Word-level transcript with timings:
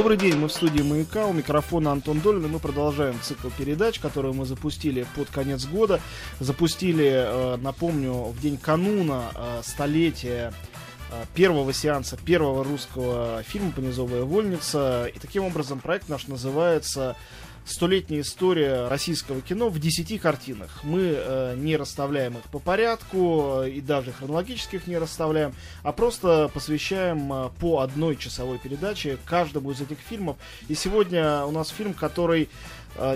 Добрый 0.00 0.16
день, 0.16 0.34
мы 0.36 0.48
в 0.48 0.52
студии 0.52 0.80
«Маяка», 0.80 1.26
у 1.26 1.34
микрофона 1.34 1.92
Антон 1.92 2.20
Долин, 2.20 2.46
и 2.46 2.48
мы 2.48 2.58
продолжаем 2.58 3.20
цикл 3.20 3.48
передач, 3.50 3.98
которую 3.98 4.32
мы 4.32 4.46
запустили 4.46 5.06
под 5.14 5.28
конец 5.28 5.66
года. 5.66 6.00
Запустили, 6.38 7.06
э, 7.06 7.56
напомню, 7.58 8.14
в 8.14 8.40
день 8.40 8.56
кануна 8.56 9.24
э, 9.34 9.60
столетия 9.62 10.54
э, 11.10 11.24
первого 11.34 11.74
сеанса 11.74 12.16
первого 12.16 12.64
русского 12.64 13.42
фильма 13.42 13.72
«Понизовая 13.72 14.22
вольница». 14.22 15.04
И 15.14 15.18
таким 15.18 15.44
образом 15.44 15.80
проект 15.80 16.08
наш 16.08 16.28
называется 16.28 17.14
столетняя 17.70 18.20
история 18.20 18.88
российского 18.88 19.40
кино 19.40 19.68
в 19.68 19.78
десяти 19.78 20.18
картинах. 20.18 20.80
Мы 20.82 21.14
э, 21.16 21.54
не 21.56 21.76
расставляем 21.76 22.38
их 22.38 22.44
по 22.44 22.58
порядку 22.58 23.62
э, 23.62 23.70
и 23.70 23.80
даже 23.80 24.12
хронологически 24.12 24.76
их 24.76 24.86
не 24.86 24.98
расставляем, 24.98 25.54
а 25.82 25.92
просто 25.92 26.50
посвящаем 26.52 27.32
э, 27.32 27.50
по 27.58 27.80
одной 27.80 28.16
часовой 28.16 28.58
передаче 28.58 29.18
каждому 29.24 29.70
из 29.70 29.80
этих 29.80 29.98
фильмов. 29.98 30.36
И 30.68 30.74
сегодня 30.74 31.44
у 31.44 31.50
нас 31.50 31.68
фильм, 31.68 31.94
который 31.94 32.48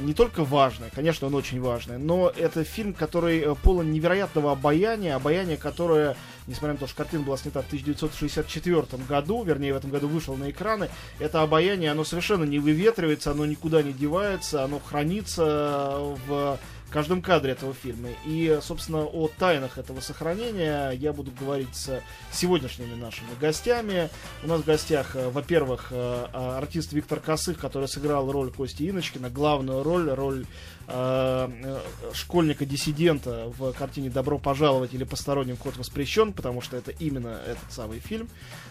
не 0.01 0.15
только 0.15 0.45
важный, 0.45 0.89
конечно, 0.95 1.27
он 1.27 1.35
очень 1.35 1.61
важный, 1.61 1.99
но 1.99 2.33
это 2.35 2.65
фильм, 2.65 2.95
который 2.95 3.41
э, 3.41 3.55
полон 3.55 3.93
невероятного 3.93 4.53
обаяния, 4.53 5.17
обаяние, 5.17 5.57
которое 5.57 6.17
несмотря 6.47 6.75
на 6.75 6.79
то, 6.79 6.87
что 6.87 6.97
картина 6.97 7.23
была 7.23 7.37
снята 7.37 7.63
в 7.63 7.67
1964 7.67 9.03
году, 9.09 9.45
вернее, 9.45 9.75
в 9.75 9.77
этом 9.77 9.91
году 9.91 10.09
вышел 10.09 10.37
на 10.37 10.51
экраны, 10.51 10.91
это 11.19 11.43
обаяние, 11.43 11.91
оно 11.91 12.05
совершенно 12.05 12.45
не 12.45 12.59
выветривается, 12.59 13.31
оно 13.31 13.47
никуда 13.47 13.83
не 13.83 13.93
девается, 13.93 14.65
оно 14.65 14.79
хранится 14.79 15.99
в 16.27 16.59
каждом 16.95 17.23
кадре 17.23 17.51
этого 17.51 17.75
фильма. 17.75 18.11
И, 18.25 18.61
собственно, 18.63 19.05
о 19.05 19.27
тайнах 19.27 19.79
этого 19.79 19.99
сохранения 19.99 20.91
я 20.91 21.13
буду 21.13 21.33
говорить 21.33 21.75
с 21.75 22.01
сегодняшними 22.31 22.95
нашими 22.95 23.35
гостями. 23.41 24.11
У 24.45 24.47
нас 24.47 24.61
в 24.61 24.65
гостях, 24.65 25.17
э, 25.17 25.29
во-первых, 25.29 25.89
э, 25.91 26.27
артист 26.33 26.93
Виктор 26.93 27.19
Косых, 27.19 27.59
который 27.59 27.89
сыграл 27.89 28.31
роль 28.31 28.53
Кости 28.53 28.89
Иночкина, 28.89 29.29
главную 29.29 29.83
роль, 29.83 30.09
роль 30.09 30.47
школьника-диссидента 30.87 33.53
в 33.57 33.73
картине 33.73 34.11
«Добро 34.11 34.39
пожаловать» 34.39 34.95
или 34.95 35.05
«Посторонним 35.05 35.57
вход 35.57 35.77
воспрещен», 35.77 36.33
потому 36.33 36.61
что 36.61 36.77
это 36.77 36.91
именно 36.91 37.41
этот 37.47 37.73
самый 37.73 38.01
фильм. 38.01 38.29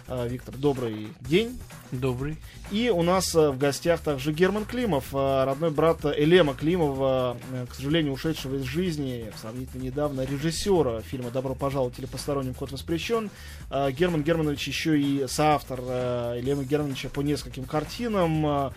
Э, 0.08 0.28
Виктор, 0.28 0.56
добрый 0.56 1.08
день. 1.22 1.58
Добрый. 1.92 2.38
И 2.72 2.90
у 2.90 3.04
нас 3.04 3.34
э, 3.36 3.50
в 3.50 3.58
гостях 3.58 4.02
также 4.02 4.34
Герман 4.34 4.66
Климов, 4.66 5.14
родной 5.14 5.72
брат 5.72 6.06
Элема 6.06 6.54
Климова, 6.54 7.38
к 7.70 7.76
сожалению, 7.76 8.14
ушедшего 8.14 8.56
из 8.56 8.64
жизни 8.64 9.32
сравнительно 9.40 9.84
недавно 9.84 10.22
режиссера 10.22 11.02
фильма 11.02 11.32
«Добро 11.32 11.56
пожаловать» 11.56 12.00
или 12.00 12.06
«Посторонним 12.06 12.54
вход 12.54 12.72
воспрещен». 12.72 13.30
Герман 13.70 14.24
Германович 14.24 14.68
еще 14.68 15.00
и 15.00 15.28
соавтор 15.28 15.80
Елема 15.80 16.64
Германовича 16.64 17.10
по 17.10 17.22
нескольким 17.22 17.66
картинам, 17.66 18.44
Э, 18.46 18.72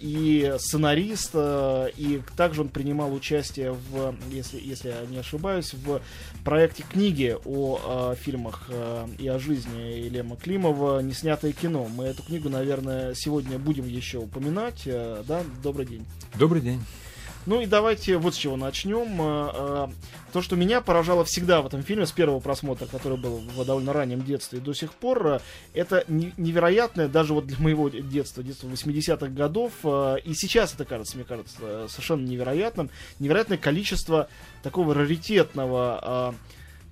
и 0.00 0.54
сценарист, 0.58 1.30
э, 1.34 1.88
и 1.96 2.22
также 2.36 2.62
он 2.62 2.68
принимал 2.68 3.12
участие 3.12 3.72
в, 3.72 4.14
если, 4.30 4.58
если 4.58 4.88
я 4.88 5.06
не 5.10 5.18
ошибаюсь, 5.18 5.74
в 5.74 6.00
проекте 6.44 6.84
книги 6.84 7.36
о, 7.44 7.80
о 7.84 8.14
фильмах 8.14 8.64
э, 8.68 9.06
и 9.18 9.28
о 9.28 9.38
жизни 9.38 10.04
Елема 10.04 10.36
Климова 10.36 11.00
«Неснятое 11.00 11.52
кино». 11.52 11.86
Мы 11.94 12.04
эту 12.04 12.22
книгу, 12.22 12.48
наверное, 12.48 13.14
сегодня 13.14 13.58
будем 13.58 13.86
еще 13.86 14.18
упоминать. 14.18 14.82
Да, 14.84 15.42
добрый 15.62 15.86
день. 15.86 16.06
Добрый 16.34 16.62
день. 16.62 16.80
Ну 17.44 17.60
и 17.60 17.66
давайте 17.66 18.18
вот 18.18 18.34
с 18.34 18.38
чего 18.38 18.56
начнем. 18.56 19.20
Э, 19.20 19.50
э, 19.52 19.88
то, 20.32 20.42
что 20.42 20.54
меня 20.54 20.80
поражало 20.80 21.24
всегда 21.24 21.60
в 21.60 21.66
этом 21.66 21.82
фильме 21.82 22.06
с 22.06 22.12
первого 22.12 22.38
просмотра, 22.38 22.86
который 22.86 23.18
был 23.18 23.38
в 23.38 23.64
довольно 23.64 23.92
раннем 23.92 24.22
детстве 24.22 24.60
и 24.60 24.62
до 24.62 24.72
сих 24.74 24.92
пор, 24.92 25.26
э, 25.26 25.40
это 25.74 26.04
невероятное, 26.06 27.08
даже 27.08 27.34
вот 27.34 27.46
для 27.46 27.58
моего 27.58 27.88
детства, 27.88 28.44
детства 28.44 28.68
80-х 28.68 29.26
годов, 29.28 29.72
и 29.82 30.34
сейчас 30.34 30.74
это 30.74 30.84
кажется, 30.84 31.16
мне 31.16 31.24
кажется, 31.24 31.88
совершенно 31.88 32.24
невероятным, 32.24 32.90
невероятное 33.18 33.58
количество 33.58 34.28
такого 34.62 34.94
раритетного 34.94 36.34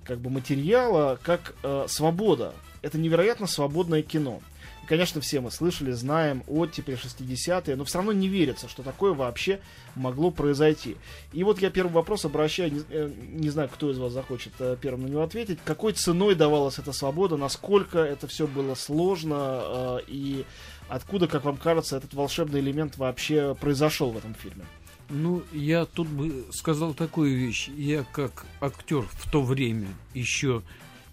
как 0.03 0.19
бы 0.19 0.29
материала, 0.29 1.19
как 1.23 1.55
свобода. 1.87 2.53
Это 2.81 2.97
невероятно 2.97 3.47
свободное 3.47 4.01
кино 4.01 4.41
конечно, 4.87 5.21
все 5.21 5.41
мы 5.41 5.51
слышали, 5.51 5.91
знаем 5.91 6.43
оттепель 6.47 6.95
60-е, 6.95 7.75
но 7.75 7.85
все 7.85 7.97
равно 7.99 8.11
не 8.11 8.27
верится, 8.27 8.67
что 8.67 8.83
такое 8.83 9.13
вообще 9.13 9.59
могло 9.95 10.31
произойти. 10.31 10.97
И 11.33 11.43
вот 11.43 11.61
я 11.61 11.69
первый 11.69 11.91
вопрос 11.91 12.25
обращаю, 12.25 12.73
не, 12.73 12.81
э, 12.89 13.11
не 13.31 13.49
знаю, 13.49 13.69
кто 13.69 13.91
из 13.91 13.97
вас 13.97 14.11
захочет 14.13 14.53
э, 14.59 14.77
первым 14.81 15.03
на 15.03 15.07
него 15.07 15.21
ответить, 15.23 15.59
какой 15.63 15.93
ценой 15.93 16.35
давалась 16.35 16.79
эта 16.79 16.93
свобода, 16.93 17.37
насколько 17.37 17.99
это 17.99 18.27
все 18.27 18.47
было 18.47 18.75
сложно 18.75 19.61
э, 19.63 19.99
и 20.07 20.45
откуда, 20.89 21.27
как 21.27 21.45
вам 21.45 21.57
кажется, 21.57 21.97
этот 21.97 22.13
волшебный 22.13 22.59
элемент 22.59 22.97
вообще 22.97 23.55
произошел 23.55 24.11
в 24.11 24.17
этом 24.17 24.33
фильме? 24.35 24.65
Ну, 25.09 25.43
я 25.51 25.85
тут 25.85 26.07
бы 26.07 26.45
сказал 26.51 26.93
такую 26.93 27.35
вещь. 27.35 27.67
Я 27.75 28.05
как 28.13 28.45
актер 28.61 29.01
в 29.11 29.29
то 29.29 29.41
время 29.41 29.87
еще 30.13 30.63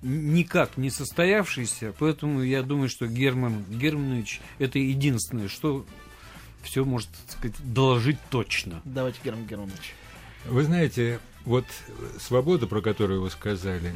никак 0.02 0.76
не 0.76 0.90
состоявшийся, 0.90 1.94
поэтому 1.98 2.42
я 2.42 2.62
думаю, 2.62 2.88
что 2.88 3.06
Герман 3.06 3.64
Германович 3.68 4.40
это 4.58 4.78
единственное, 4.78 5.48
что 5.48 5.84
все 6.62 6.84
может 6.84 7.08
сказать, 7.28 7.56
доложить 7.60 8.18
точно. 8.30 8.80
Давайте, 8.84 9.18
Герман 9.24 9.46
Германович. 9.46 9.94
Вы 10.46 10.62
знаете, 10.64 11.20
вот 11.44 11.64
свобода, 12.18 12.66
про 12.66 12.80
которую 12.80 13.22
вы 13.22 13.30
сказали, 13.30 13.92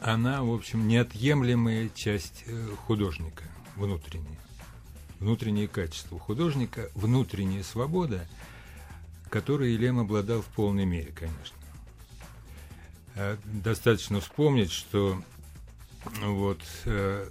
она, 0.00 0.42
в 0.42 0.52
общем, 0.52 0.86
неотъемлемая 0.88 1.88
часть 1.94 2.44
э, 2.46 2.68
художника, 2.86 3.44
внутренняя. 3.76 4.38
Внутреннее 5.20 5.68
качество 5.68 6.18
художника, 6.18 6.90
внутренняя 6.94 7.62
свобода, 7.62 8.26
которой 9.30 9.72
Елем 9.72 10.00
обладал 10.00 10.42
в 10.42 10.46
полной 10.46 10.84
мере, 10.84 11.12
конечно. 11.12 11.56
Э, 13.14 13.36
достаточно 13.44 14.20
вспомнить, 14.20 14.72
что 14.72 15.22
вот 16.22 16.60
э, 16.86 17.28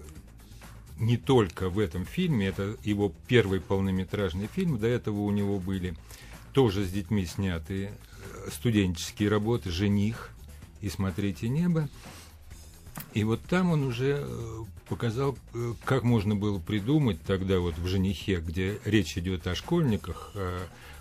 не 0.99 1.17
только 1.17 1.69
в 1.69 1.79
этом 1.79 2.05
фильме, 2.05 2.47
это 2.47 2.77
его 2.83 3.13
первый 3.27 3.59
полнометражный 3.61 4.47
фильм, 4.47 4.77
до 4.77 4.87
этого 4.87 5.21
у 5.21 5.31
него 5.31 5.59
были 5.59 5.95
тоже 6.53 6.85
с 6.85 6.91
детьми 6.91 7.25
снятые 7.25 7.91
э, 7.91 8.49
студенческие 8.51 9.29
работы 9.29 9.71
«Жених» 9.71 10.29
и 10.81 10.89
«Смотрите 10.89 11.49
небо». 11.49 11.89
И 13.13 13.23
вот 13.23 13.41
там 13.43 13.71
он 13.71 13.83
уже 13.83 14.27
показал, 14.87 15.37
как 15.85 16.03
можно 16.03 16.35
было 16.35 16.59
придумать 16.59 17.21
тогда 17.23 17.59
вот 17.59 17.77
в 17.77 17.87
«Женихе», 17.87 18.39
где 18.39 18.79
речь 18.85 19.17
идет 19.17 19.47
о 19.47 19.55
школьниках, 19.55 20.33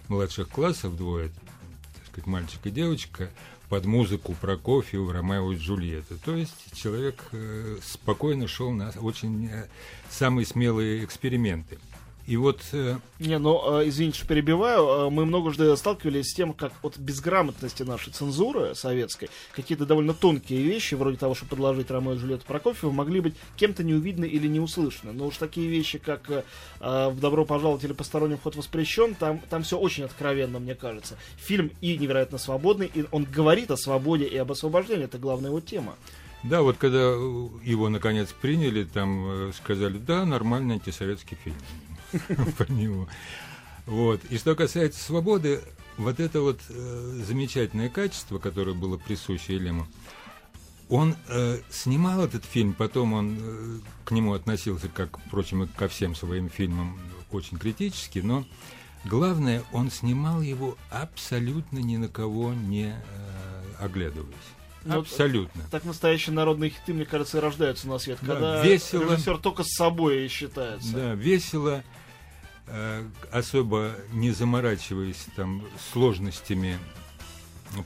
младших 0.08 0.48
классов 0.48 0.96
двое, 0.96 1.28
так 1.28 2.06
сказать, 2.06 2.26
мальчик 2.26 2.60
и 2.64 2.70
девочка, 2.70 3.30
под 3.70 3.86
музыку 3.86 4.34
Прокофьева, 4.38 5.12
Ромео 5.12 5.52
и 5.52 5.56
Джульетта. 5.56 6.16
То 6.18 6.34
есть 6.34 6.74
человек 6.74 7.24
э, 7.30 7.78
спокойно 7.82 8.48
шел 8.48 8.72
на 8.72 8.92
очень 9.00 9.46
э, 9.46 9.68
самые 10.10 10.44
смелые 10.44 11.04
эксперименты. 11.04 11.78
И 12.26 12.36
вот... 12.36 12.60
Э, 12.72 12.98
Не, 13.18 13.38
ну, 13.38 13.80
э, 13.80 13.88
извините, 13.88 14.18
что 14.18 14.26
перебиваю. 14.26 14.86
Э, 14.86 15.10
мы 15.10 15.26
многожды 15.26 15.76
сталкивались 15.76 16.30
с 16.30 16.34
тем, 16.34 16.52
как 16.52 16.72
от 16.82 16.96
безграмотности 16.98 17.82
нашей 17.82 18.12
цензуры 18.12 18.74
советской 18.74 19.30
какие-то 19.52 19.86
довольно 19.86 20.14
тонкие 20.14 20.62
вещи, 20.62 20.94
вроде 20.94 21.16
того, 21.16 21.34
что 21.34 21.46
предложить 21.46 21.90
Ромео 21.90 22.14
и 22.14 22.18
Джульетту 22.18 22.46
Прокофьева, 22.46 22.92
могли 22.92 23.20
быть 23.20 23.34
кем-то 23.56 23.82
не 23.82 23.94
увидены 23.94 24.26
или 24.26 24.46
не 24.46 24.60
услышаны. 24.60 25.12
Но 25.12 25.26
уж 25.26 25.38
такие 25.38 25.68
вещи, 25.68 25.98
как 25.98 26.44
в 26.78 27.20
«Добро 27.20 27.44
пожаловать» 27.44 27.84
или 27.84 27.92
«Посторонним 27.92 28.38
вход 28.38 28.56
воспрещен», 28.56 29.14
там, 29.14 29.40
там 29.50 29.62
все 29.62 29.78
очень 29.78 30.04
откровенно, 30.04 30.58
мне 30.58 30.74
кажется. 30.74 31.16
Фильм 31.36 31.72
и 31.80 31.96
невероятно 31.96 32.38
свободный, 32.38 32.90
и 32.92 33.04
он 33.10 33.24
говорит 33.24 33.70
о 33.70 33.76
свободе 33.76 34.26
и 34.26 34.36
об 34.36 34.52
освобождении. 34.52 35.04
Это 35.04 35.18
главная 35.18 35.50
его 35.50 35.60
тема. 35.60 35.96
Да, 36.42 36.62
вот 36.62 36.78
когда 36.78 37.00
его 37.00 37.88
наконец 37.90 38.28
приняли, 38.32 38.84
там 38.84 39.52
сказали, 39.52 39.98
да, 39.98 40.24
нормальный 40.24 40.76
антисоветский 40.76 41.36
фильм. 41.44 41.56
по 42.58 42.70
нему. 42.70 43.08
Вот. 43.86 44.20
И 44.30 44.38
что 44.38 44.54
касается 44.54 45.02
свободы, 45.02 45.60
вот 45.96 46.20
это 46.20 46.40
вот 46.40 46.60
э, 46.68 47.22
замечательное 47.26 47.88
качество, 47.88 48.38
которое 48.38 48.74
было 48.74 48.96
присуще 48.96 49.56
Элему, 49.56 49.86
он 50.88 51.14
э, 51.28 51.60
снимал 51.70 52.24
этот 52.24 52.44
фильм, 52.44 52.74
потом 52.74 53.12
он 53.12 53.38
э, 53.40 53.78
к 54.04 54.10
нему 54.10 54.34
относился, 54.34 54.88
как, 54.88 55.18
впрочем, 55.26 55.62
и 55.62 55.66
ко 55.66 55.88
всем 55.88 56.14
своим 56.14 56.48
фильмам, 56.48 56.98
очень 57.30 57.58
критически, 57.58 58.18
но 58.18 58.44
главное, 59.04 59.62
он 59.72 59.90
снимал 59.90 60.40
его 60.40 60.76
абсолютно 60.90 61.78
ни 61.78 61.96
на 61.96 62.08
кого 62.08 62.52
не 62.52 62.92
э, 62.92 63.62
оглядываясь. 63.78 64.34
Ну, 64.84 65.00
Абсолютно. 65.00 65.62
Так 65.70 65.84
настоящие 65.84 66.34
народные 66.34 66.70
хиты, 66.70 66.94
мне 66.94 67.04
кажется, 67.04 67.38
и 67.38 67.40
рождаются 67.40 67.86
на 67.86 67.98
свет, 67.98 68.18
да, 68.22 68.26
когда 68.26 68.64
весело, 68.64 69.12
режиссер 69.12 69.36
только 69.38 69.62
с 69.62 69.74
собой 69.74 70.26
считается. 70.28 70.92
Да, 70.92 71.14
весело, 71.14 71.84
особо 73.32 73.92
не 74.12 74.30
заморачиваясь 74.30 75.26
там 75.36 75.62
сложностями 75.92 76.78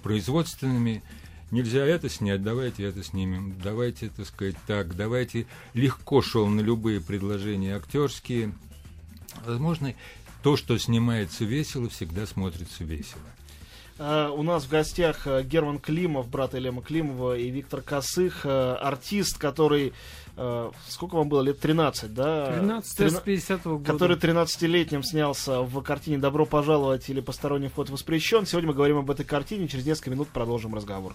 производственными, 0.03 1.03
нельзя 1.51 1.85
это 1.85 2.09
снять, 2.09 2.43
давайте 2.43 2.85
это 2.85 3.03
снимем, 3.03 3.57
давайте, 3.63 4.09
так 4.09 4.27
сказать, 4.27 4.57
так, 4.67 4.97
давайте 4.97 5.47
легко 5.75 6.23
шел 6.23 6.47
на 6.47 6.61
любые 6.61 7.01
предложения 7.01 7.77
актерские, 7.77 8.53
Возможно, 9.45 9.95
то, 10.43 10.57
что 10.57 10.79
снимается 10.79 11.45
весело, 11.45 11.89
всегда 11.89 12.27
смотрится 12.27 12.85
весело. 12.85 13.23
Uh, 13.97 14.29
у 14.31 14.43
нас 14.43 14.65
в 14.65 14.69
гостях 14.69 15.27
uh, 15.27 15.45
Герман 15.45 15.79
Климов, 15.79 16.29
брат 16.29 16.55
Елема 16.55 16.83
Климова, 16.83 17.39
и 17.39 17.49
Виктор 17.51 17.81
Косых, 17.81 18.45
артист, 18.45 19.39
который... 19.39 19.93
Сколько 20.89 21.17
вам 21.17 21.29
было? 21.29 21.43
Лет 21.43 21.61
13, 21.61 22.13
да? 22.13 22.53
13 22.53 22.97
13... 22.97 23.19
с 23.19 23.23
50 23.23 23.61
-го 23.67 23.79
года. 23.79 23.93
Который 23.93 24.17
13-летним 24.17 25.03
снялся 25.03 25.61
в 25.63 25.83
картине 25.83 26.19
«Добро 26.19 26.47
пожаловать» 26.47 27.09
или 27.09 27.21
«Посторонний 27.21 27.69
вход 27.69 27.91
воспрещен». 27.91 28.47
Сегодня 28.47 28.69
мы 28.69 28.75
говорим 28.75 28.99
об 28.99 29.11
этой 29.11 29.25
картине. 29.25 29.69
Через 29.69 29.87
несколько 29.87 30.11
минут 30.11 30.29
продолжим 30.29 30.75
разговор. 30.75 31.15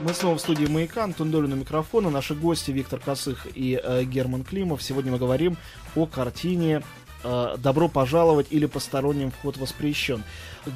Мы 0.00 0.12
снова 0.12 0.36
в 0.36 0.40
студии 0.40 0.66
«Маяка», 0.66 1.04
Антон 1.04 1.30
Долин 1.30 1.52
у 1.52 1.56
микрофона, 1.56 2.10
наши 2.10 2.34
гости 2.34 2.72
Виктор 2.72 2.98
Косых 2.98 3.46
и 3.54 3.80
э, 3.82 4.04
Герман 4.04 4.42
Климов. 4.42 4.82
Сегодня 4.82 5.12
мы 5.12 5.18
говорим 5.18 5.56
о 5.94 6.06
картине 6.06 6.82
э, 7.24 7.56
«Добро 7.58 7.88
пожаловать» 7.88 8.46
или 8.50 8.66
«Посторонним 8.66 9.30
вход 9.30 9.56
воспрещен». 9.56 10.22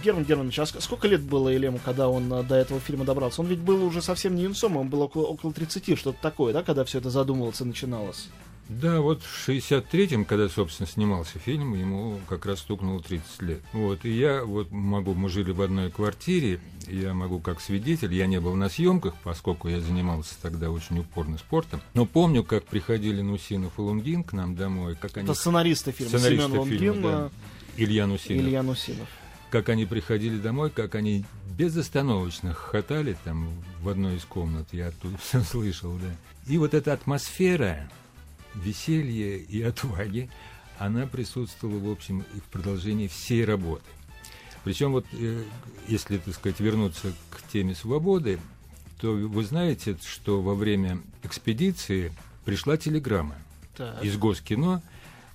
Герман 0.03 0.25
Германович, 0.25 0.59
а 0.59 0.67
сколько 0.67 1.07
лет 1.09 1.23
было 1.23 1.49
Елему, 1.49 1.79
когда 1.85 2.09
он 2.09 2.33
э, 2.33 2.43
до 2.43 2.57
этого 2.57 2.81
фильма 2.81 3.05
добрался? 3.05 3.41
Он 3.41 3.47
ведь 3.47 3.61
был 3.61 3.85
уже 3.85 4.03
совсем 4.03 4.35
не 4.35 4.43
юнцом, 4.43 4.77
он 4.77 4.89
был 4.89 5.03
около, 5.03 5.27
около 5.27 5.53
30, 5.53 5.99
что-то 5.99 6.19
такое, 6.21 6.53
да, 6.53 6.63
когда 6.63 6.85
все 6.85 6.99
это 6.99 7.11
задумывалось 7.11 7.61
и 7.61 7.65
начиналось? 7.65 8.29
Да, 8.69 9.01
вот 9.01 9.23
в 9.23 9.49
63-м, 9.49 10.27
когда, 10.27 10.49
собственно, 10.49 10.87
снимался 10.87 11.39
фильм, 11.39 11.75
ему 11.75 12.21
как 12.29 12.45
раз 12.45 12.61
стукнуло 12.61 13.03
30 13.03 13.43
лет. 13.43 13.61
Вот, 13.73 14.05
и 14.05 14.11
я 14.11 14.45
вот 14.45 14.71
могу, 14.71 15.15
мы 15.15 15.31
жили 15.31 15.53
в 15.53 15.63
одной 15.63 15.91
квартире, 15.91 16.61
я 16.87 17.15
могу 17.15 17.41
как 17.41 17.61
свидетель, 17.61 18.13
я 18.15 18.27
не 18.27 18.41
был 18.41 18.55
на 18.55 18.69
съемках, 18.69 19.15
поскольку 19.25 19.69
я 19.69 19.81
занимался 19.81 20.35
тогда 20.43 20.71
очень 20.71 20.99
упорно 20.99 21.39
спортом, 21.39 21.81
но 21.95 22.05
помню, 22.05 22.45
как 22.45 22.65
приходили 22.65 23.23
Нусинов 23.23 23.79
и 23.79 23.81
Лунгин 23.81 24.23
к 24.23 24.33
нам 24.33 24.55
домой, 24.55 24.97
как 24.97 25.17
они... 25.17 25.25
Это 25.25 25.35
сценаристы 25.35 25.93
фильма, 25.93 26.19
сценаристы 26.19 26.47
Семен 26.49 26.59
Лунгин, 26.59 26.79
фильма, 26.79 27.11
да. 27.11 27.31
Илья 27.79 28.07
Нусинов. 28.07 28.43
Илья 28.43 28.63
Нусинов. 28.63 29.09
Как 29.51 29.71
они 29.71 29.87
приходили 29.87 30.37
домой, 30.39 30.69
как 30.69 30.95
они 30.95 31.25
безостановочно 31.57 32.53
хохотали 32.53 33.17
там 33.25 33.49
в 33.81 33.89
одной 33.89 34.17
из 34.17 34.25
комнат, 34.25 34.69
я 34.73 34.89
оттуда 34.89 35.17
все 35.23 35.41
слышал, 35.41 35.95
да. 35.95 36.15
И 36.53 36.59
вот 36.59 36.75
эта 36.75 36.93
атмосфера, 36.93 37.91
веселья 38.59 39.37
и 39.37 39.63
отваги, 39.63 40.31
она 40.79 41.07
присутствовала, 41.07 41.79
в 41.79 41.91
общем, 41.91 42.25
и 42.35 42.41
в 42.41 42.45
продолжении 42.45 43.09
всей 43.09 43.45
работы. 43.45 43.85
Причем 44.65 44.93
вот, 44.93 45.07
э, 45.13 45.45
если, 45.87 46.19
так 46.19 46.35
сказать, 46.35 46.61
вернуться 46.61 47.13
к 47.31 47.43
теме 47.51 47.75
свободы, 47.75 48.39
то 49.01 49.13
вы 49.13 49.45
знаете, 49.45 49.97
что 50.05 50.43
во 50.43 50.55
время 50.55 51.01
экспедиции 51.23 52.13
пришла 52.45 52.77
телеграмма 52.77 53.37
так. 53.77 54.03
из 54.05 54.17
Госкино, 54.17 54.83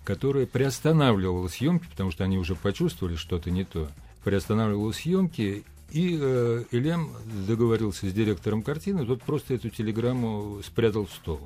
которая 0.04 0.46
приостанавливала 0.46 1.48
съемки, 1.48 1.88
потому 1.88 2.12
что 2.12 2.24
они 2.24 2.38
уже 2.38 2.56
почувствовали 2.56 3.16
что-то 3.16 3.52
не 3.52 3.64
то, 3.64 3.90
приостанавливала 4.24 4.92
съемки 4.92 5.64
и 5.94 6.18
э, 6.20 6.64
Илем 6.72 7.12
договорился 7.48 8.10
с 8.10 8.14
директором 8.14 8.64
картины, 8.64 9.06
тот 9.06 9.22
просто 9.22 9.54
эту 9.54 9.70
телеграмму 9.70 10.60
спрятал 10.66 11.06
в 11.06 11.12
стол. 11.12 11.40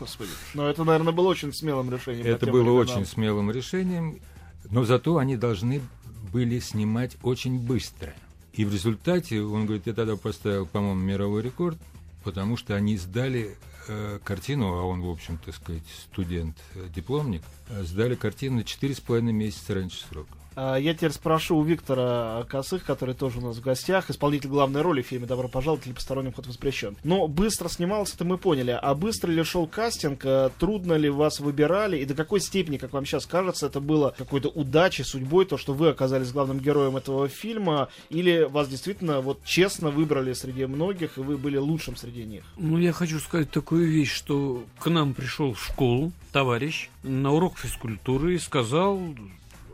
Господи. 0.00 0.30
Но 0.52 0.68
это, 0.68 0.82
наверное, 0.82 1.12
было 1.12 1.28
очень 1.28 1.52
смелым 1.52 1.92
решением. 1.92 2.26
Это 2.26 2.46
было 2.46 2.72
очень 2.72 3.06
смелым 3.06 3.52
решением, 3.52 4.18
но 4.68 4.84
зато 4.84 5.18
они 5.18 5.36
должны 5.36 5.80
были 6.32 6.58
снимать 6.58 7.16
очень 7.22 7.60
быстро. 7.60 8.12
И 8.52 8.64
в 8.64 8.72
результате, 8.72 9.40
он 9.42 9.66
говорит, 9.66 9.86
я 9.86 9.94
тогда 9.94 10.16
поставил, 10.16 10.66
по-моему, 10.66 11.00
мировой 11.00 11.42
рекорд, 11.42 11.78
потому 12.24 12.56
что 12.56 12.74
они 12.74 12.96
сдали 12.96 13.56
э, 13.86 14.18
картину, 14.24 14.74
а 14.74 14.82
он, 14.82 15.02
в 15.02 15.08
общем, 15.08 15.38
так 15.38 15.54
сказать, 15.54 15.84
студент-дипломник, 16.10 17.42
э, 17.68 17.84
сдали 17.84 18.16
картину 18.16 18.56
на 18.56 18.60
4,5 18.62 19.20
месяца 19.20 19.74
раньше 19.74 20.04
срока. 20.08 20.34
А, 20.56 20.76
я 20.76 20.94
теперь 20.94 21.12
спрошу 21.12 21.56
у 21.56 21.62
Виктора 21.62 22.44
Косых, 22.48 22.84
который 22.84 23.14
тоже 23.14 23.38
у 23.38 23.42
нас 23.42 23.56
в 23.56 23.60
гостях, 23.60 24.10
исполнитель 24.10 24.48
главной 24.48 24.82
роли 24.82 25.02
в 25.02 25.06
фильме 25.06 25.26
«Добро 25.26 25.48
пожаловать» 25.48 25.86
или 25.86 25.94
«Посторонним 25.94 26.32
ход 26.32 26.46
воспрещен». 26.46 26.96
Но 27.04 27.28
быстро 27.28 27.68
снимался, 27.68 28.14
это 28.14 28.24
мы 28.24 28.38
поняли. 28.38 28.78
А 28.80 28.94
быстро 28.94 29.30
ли 29.30 29.42
шел 29.42 29.66
кастинг? 29.66 30.24
Э, 30.24 30.50
трудно 30.58 30.94
ли 30.94 31.10
вас 31.10 31.40
выбирали? 31.40 31.98
И 31.98 32.04
до 32.04 32.14
какой 32.14 32.40
степени, 32.40 32.76
как 32.76 32.92
вам 32.92 33.04
сейчас 33.04 33.26
кажется, 33.26 33.66
это 33.66 33.80
было 33.80 34.14
какой-то 34.16 34.48
удачей, 34.48 35.04
судьбой, 35.04 35.44
то, 35.46 35.56
что 35.56 35.74
вы 35.74 35.88
оказались 35.88 36.32
главным 36.32 36.60
героем 36.60 36.96
этого 36.96 37.28
фильма? 37.28 37.88
Или 38.10 38.44
вас 38.44 38.68
действительно 38.68 39.20
вот 39.20 39.44
честно 39.44 39.90
выбрали 39.90 40.32
среди 40.32 40.66
многих, 40.66 41.18
и 41.18 41.20
вы 41.20 41.36
были 41.36 41.56
лучшим 41.56 41.96
среди 41.96 42.24
них? 42.24 42.44
Ну, 42.56 42.78
я 42.78 42.92
хочу 42.92 43.18
сказать 43.18 43.50
такую 43.50 43.88
вещь, 43.88 44.12
что 44.12 44.64
к 44.78 44.88
нам 44.88 45.14
пришел 45.14 45.54
в 45.54 45.62
школу 45.62 46.12
товарищ 46.32 46.90
на 47.02 47.32
урок 47.32 47.58
физкультуры 47.58 48.34
и 48.34 48.38
сказал, 48.38 49.00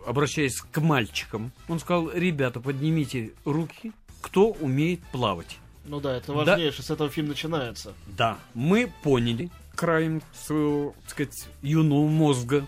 обращаясь 0.07 0.61
к 0.61 0.81
мальчикам, 0.81 1.53
он 1.69 1.81
сказал, 1.81 2.11
ребята, 2.13 2.61
поднимите 2.61 3.33
руки, 3.45 3.93
кто 4.21 4.49
умеет 4.49 5.01
плавать. 5.13 5.59
Ну 5.85 6.01
да, 6.01 6.17
это 6.17 6.33
важнее, 6.33 6.71
да. 6.71 6.83
с 6.83 6.91
этого 6.91 7.11
фильм 7.11 7.29
начинается. 7.29 7.95
Да, 8.07 8.39
мы 8.55 8.93
поняли 9.03 9.51
краем 9.75 10.23
своего, 10.35 10.95
так 11.03 11.11
сказать, 11.11 11.49
юного 11.63 12.07
мозга, 12.07 12.67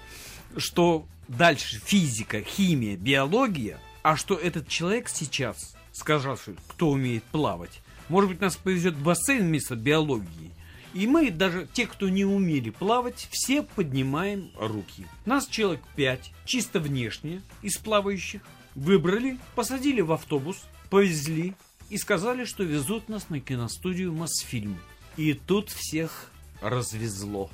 что 0.57 1.07
дальше 1.29 1.81
физика, 1.85 2.43
химия, 2.43 2.97
биология, 2.97 3.79
а 4.03 4.17
что 4.17 4.35
этот 4.35 4.69
человек 4.69 5.09
сейчас, 5.09 5.77
сказавший, 5.93 6.57
кто 6.69 6.91
умеет 6.91 7.23
плавать, 7.25 7.81
может 8.09 8.31
быть, 8.31 8.41
нас 8.41 8.57
повезет 8.57 8.95
в 8.95 9.03
бассейн 9.03 9.43
вместо 9.43 9.77
биологии, 9.77 10.51
и 10.95 11.07
мы, 11.07 11.31
даже 11.31 11.69
те, 11.73 11.87
кто 11.87 12.09
не 12.09 12.25
умели 12.25 12.71
плавать, 12.71 13.29
все 13.31 13.63
поднимаем 13.63 14.51
руки. 14.59 15.07
Нас 15.25 15.47
человек 15.47 15.81
пять, 15.97 16.33
чисто 16.45 16.81
внешне, 16.81 17.43
из 17.63 17.79
плавающих. 17.79 18.43
Выбрали, 18.75 19.39
посадили 19.55 20.01
в 20.01 20.13
автобус, 20.13 20.65
повезли 20.91 21.55
и 21.91 21.99
сказали, 21.99 22.45
что 22.45 22.63
везут 22.63 23.09
нас 23.09 23.29
на 23.29 23.41
киностудию 23.41 24.13
Мосфильм. 24.13 24.79
И 25.17 25.35
тут 25.35 25.69
всех 25.69 26.31
развезло. 26.63 27.51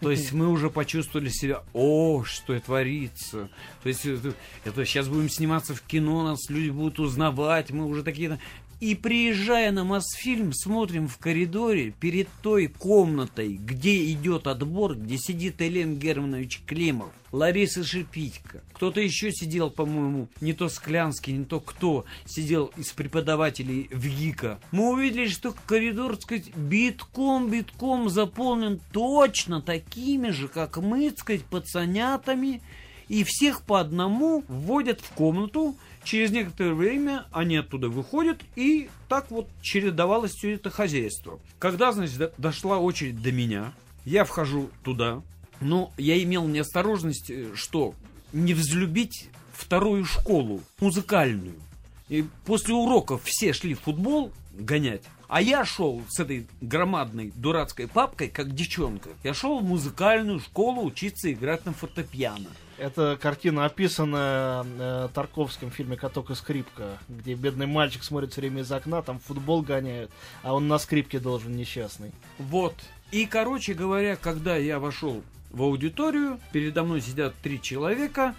То 0.00 0.10
есть 0.10 0.32
мы 0.32 0.48
уже 0.48 0.70
почувствовали 0.70 1.28
себя, 1.28 1.64
о, 1.72 2.22
что 2.24 2.58
творится. 2.60 3.50
То 3.82 3.88
есть 3.88 4.06
это, 4.06 4.34
это 4.64 4.84
сейчас 4.84 5.08
будем 5.08 5.28
сниматься 5.28 5.74
в 5.74 5.82
кино, 5.82 6.22
нас 6.22 6.48
люди 6.48 6.70
будут 6.70 7.00
узнавать, 7.00 7.70
мы 7.70 7.86
уже 7.86 8.02
такие... 8.02 8.38
И 8.82 8.96
приезжая 8.96 9.70
на 9.70 9.84
Мосфильм, 9.84 10.52
смотрим 10.52 11.06
в 11.06 11.16
коридоре 11.18 11.92
перед 12.00 12.26
той 12.42 12.66
комнатой, 12.66 13.54
где 13.54 14.10
идет 14.10 14.48
отбор, 14.48 14.96
где 14.96 15.18
сидит 15.18 15.62
Элен 15.62 16.00
Германович 16.00 16.62
Климов, 16.66 17.10
Лариса 17.30 17.84
Шипитько. 17.84 18.60
Кто-то 18.72 19.00
еще 19.00 19.30
сидел, 19.30 19.70
по-моему, 19.70 20.26
не 20.40 20.52
то 20.52 20.68
Склянский, 20.68 21.32
не 21.32 21.44
то 21.44 21.60
кто 21.60 22.06
сидел 22.26 22.72
из 22.76 22.90
преподавателей 22.90 23.88
в 23.92 24.04
ГИКа. 24.04 24.58
Мы 24.72 24.90
увидели, 24.90 25.28
что 25.28 25.54
коридор, 25.64 26.16
так 26.16 26.22
сказать, 26.22 26.50
битком-битком 26.56 28.08
заполнен 28.08 28.80
точно 28.90 29.62
такими 29.62 30.30
же, 30.30 30.48
как 30.48 30.78
мы, 30.78 31.10
так 31.10 31.20
сказать, 31.20 31.44
пацанятами. 31.44 32.60
И 33.06 33.22
всех 33.22 33.62
по 33.62 33.78
одному 33.78 34.42
вводят 34.48 35.00
в 35.00 35.10
комнату, 35.10 35.76
Через 36.04 36.30
некоторое 36.32 36.74
время 36.74 37.26
они 37.32 37.56
оттуда 37.56 37.88
выходят, 37.88 38.40
и 38.56 38.88
так 39.08 39.30
вот 39.30 39.48
чередовалось 39.60 40.32
все 40.32 40.54
это 40.54 40.70
хозяйство. 40.70 41.38
Когда, 41.58 41.92
значит, 41.92 42.34
дошла 42.38 42.78
очередь 42.78 43.22
до 43.22 43.30
меня, 43.30 43.72
я 44.04 44.24
вхожу 44.24 44.70
туда, 44.82 45.22
но 45.60 45.92
я 45.96 46.20
имел 46.22 46.46
неосторожность, 46.48 47.30
э, 47.30 47.52
что 47.54 47.94
не 48.32 48.52
взлюбить 48.52 49.28
вторую 49.52 50.04
школу, 50.04 50.60
музыкальную. 50.80 51.54
И 52.08 52.24
после 52.44 52.74
уроков 52.74 53.22
все 53.24 53.52
шли 53.52 53.74
в 53.74 53.80
футбол 53.80 54.32
гонять, 54.52 55.02
а 55.28 55.40
я 55.40 55.64
шел 55.64 56.02
с 56.08 56.20
этой 56.20 56.46
громадной 56.60 57.32
дурацкой 57.34 57.88
папкой, 57.88 58.28
как 58.28 58.54
девчонка. 58.54 59.10
Я 59.22 59.32
шел 59.34 59.60
в 59.60 59.64
музыкальную 59.64 60.40
школу 60.40 60.84
учиться 60.84 61.32
играть 61.32 61.64
на 61.64 61.72
фортепиано. 61.72 62.50
Это 62.78 63.18
картина, 63.20 63.66
описанная 63.66 64.64
э, 64.64 65.08
Тарковским 65.12 65.70
в 65.70 65.74
фильме 65.74 65.96
«Каток 65.96 66.30
и 66.30 66.34
скрипка», 66.34 66.98
где 67.08 67.34
бедный 67.34 67.66
мальчик 67.66 68.02
смотрит 68.02 68.32
все 68.32 68.40
время 68.40 68.62
из 68.62 68.72
окна, 68.72 69.02
там 69.02 69.18
футбол 69.18 69.62
гоняют, 69.62 70.10
а 70.42 70.54
он 70.54 70.68
на 70.68 70.78
скрипке 70.78 71.18
должен 71.18 71.54
несчастный. 71.54 72.12
Вот. 72.38 72.74
И, 73.10 73.26
короче 73.26 73.74
говоря, 73.74 74.16
когда 74.16 74.56
я 74.56 74.78
вошел 74.78 75.22
в 75.50 75.62
аудиторию, 75.62 76.40
передо 76.52 76.82
мной 76.82 77.02
сидят 77.02 77.34
три 77.42 77.60
человека, 77.60 78.34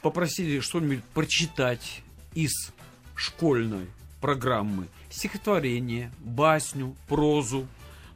попросили 0.00 0.60
что-нибудь 0.60 1.04
прочитать 1.04 2.02
из 2.34 2.72
школьной 3.14 3.86
программы. 4.20 4.88
Стихотворение, 5.10 6.10
басню, 6.20 6.96
прозу. 7.08 7.66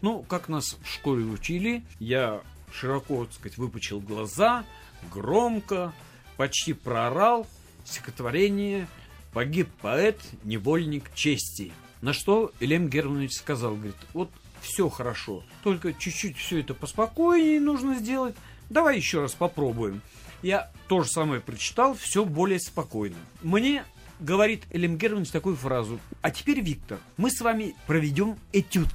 Ну, 0.01 0.23
как 0.23 0.49
нас 0.49 0.79
в 0.83 0.89
школе 0.89 1.25
учили, 1.25 1.85
я 1.99 2.41
широко, 2.73 3.27
так 3.27 3.35
сказать, 3.35 3.59
выпучил 3.59 4.01
глаза– 4.01 4.65
громко, 5.13 5.93
почти 6.37 6.73
проорал 6.73 7.47
стихотворение 7.85 8.89
«Погиб 9.33 9.69
поэт, 9.81 10.21
невольник 10.45 11.15
чести». 11.15 11.73
На 12.01 12.13
что 12.13 12.53
Илем 12.61 12.89
Германович 12.89 13.35
сказал, 13.35 13.75
говорит, 13.75 13.97
вот 14.15 14.31
все 14.61 14.89
хорошо, 14.89 15.45
только 15.63 15.93
чуть-чуть 15.93 16.37
все 16.37 16.61
это 16.61 16.75
поспокойнее 16.75 17.61
нужно 17.61 17.95
сделать, 17.95 18.35
давай 18.71 18.97
еще 18.97 19.21
раз 19.21 19.33
попробуем. 19.33 20.01
Я 20.43 20.71
то 20.89 21.03
же 21.03 21.11
самое 21.11 21.41
прочитал, 21.41 21.95
все 21.95 22.25
более 22.25 22.59
спокойно. 22.59 23.17
Мне 23.43 23.85
говорит 24.21 24.65
Элем 24.71 24.97
Германович 24.97 25.31
такую 25.31 25.57
фразу. 25.57 25.99
А 26.23 26.31
теперь, 26.31 26.61
Виктор, 26.61 26.99
мы 27.17 27.31
с 27.31 27.41
вами 27.41 27.75
проведем 27.87 28.39
этюд. 28.53 28.89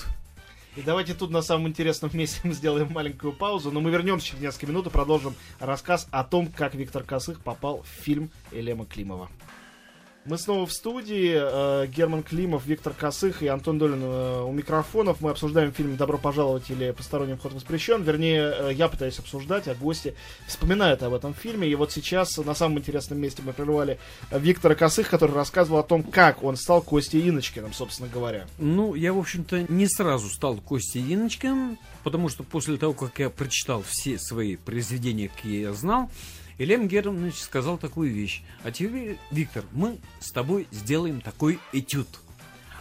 И 0.76 0.82
давайте 0.82 1.14
тут 1.14 1.32
на 1.32 1.42
самом 1.42 1.70
интересном 1.70 2.12
месте 2.14 2.42
мы 2.44 2.52
сделаем 2.52 2.92
маленькую 2.92 3.32
паузу, 3.32 3.72
но 3.72 3.80
мы 3.80 3.92
вернемся 3.92 4.28
через 4.28 4.42
несколько 4.42 4.68
минут 4.68 4.88
и 4.88 4.90
продолжим 4.90 5.34
рассказ 5.60 6.06
о 6.12 6.26
том, 6.26 6.48
как 6.48 6.76
Виктор 6.76 7.04
Косых 7.04 7.40
попал 7.40 7.84
в 7.84 7.88
фильм 7.88 8.30
Элема 8.52 8.86
Климова. 8.86 9.30
Мы 10.26 10.40
снова 10.40 10.66
в 10.66 10.74
студии. 10.74 11.36
Э, 11.36 11.86
Герман 11.86 12.24
Климов, 12.24 12.66
Виктор 12.66 12.94
Косых 12.94 13.44
и 13.44 13.48
Антон 13.48 13.78
Долин 13.78 14.02
э, 14.02 14.42
у 14.42 14.52
микрофонов. 14.52 15.22
Мы 15.22 15.30
обсуждаем 15.30 15.72
фильм 15.72 15.98
«Добро 15.98 16.18
пожаловать» 16.18 16.68
или 16.72 16.90
«Посторонним 16.90 17.38
вход 17.38 17.54
воспрещен». 17.54 18.02
Вернее, 18.02 18.52
э, 18.58 18.74
я 18.74 18.88
пытаюсь 18.88 19.20
обсуждать, 19.20 19.68
а 19.68 19.76
гости 19.76 20.16
вспоминают 20.48 21.04
об 21.04 21.14
этом 21.14 21.36
фильме. 21.36 21.68
И 21.68 21.76
вот 21.76 21.92
сейчас 21.92 22.38
на 22.38 22.56
самом 22.56 22.80
интересном 22.80 23.20
месте 23.20 23.44
мы 23.46 23.54
прервали 23.54 24.00
Виктора 24.32 24.74
Косых, 24.74 25.12
который 25.12 25.36
рассказывал 25.36 25.78
о 25.78 25.84
том, 25.84 26.02
как 26.02 26.42
он 26.42 26.56
стал 26.56 26.82
Костей 26.82 27.30
Иночкиным, 27.30 27.72
собственно 27.72 28.10
говоря. 28.10 28.48
Ну, 28.58 28.96
я, 28.96 29.14
в 29.14 29.20
общем-то, 29.20 29.68
не 29.70 29.88
сразу 29.88 30.28
стал 30.30 30.58
Костей 30.58 31.04
Иночкиным, 31.14 31.78
потому 32.04 32.30
что 32.30 32.42
после 32.42 32.78
того, 32.78 32.94
как 32.94 33.20
я 33.20 33.30
прочитал 33.30 33.84
все 33.88 34.18
свои 34.18 34.56
произведения, 34.56 35.30
какие 35.30 35.62
я 35.62 35.74
знал, 35.74 36.10
и 36.58 36.66
Лем 36.66 36.88
Германович 36.88 37.40
сказал 37.40 37.78
такую 37.78 38.14
вещь. 38.14 38.42
А 38.64 38.72
теперь, 38.72 39.18
Виктор, 39.32 39.64
мы 39.72 39.98
с 40.20 40.32
тобой 40.32 40.68
сделаем 40.72 41.22
такой 41.22 41.60
этюд. 41.74 42.08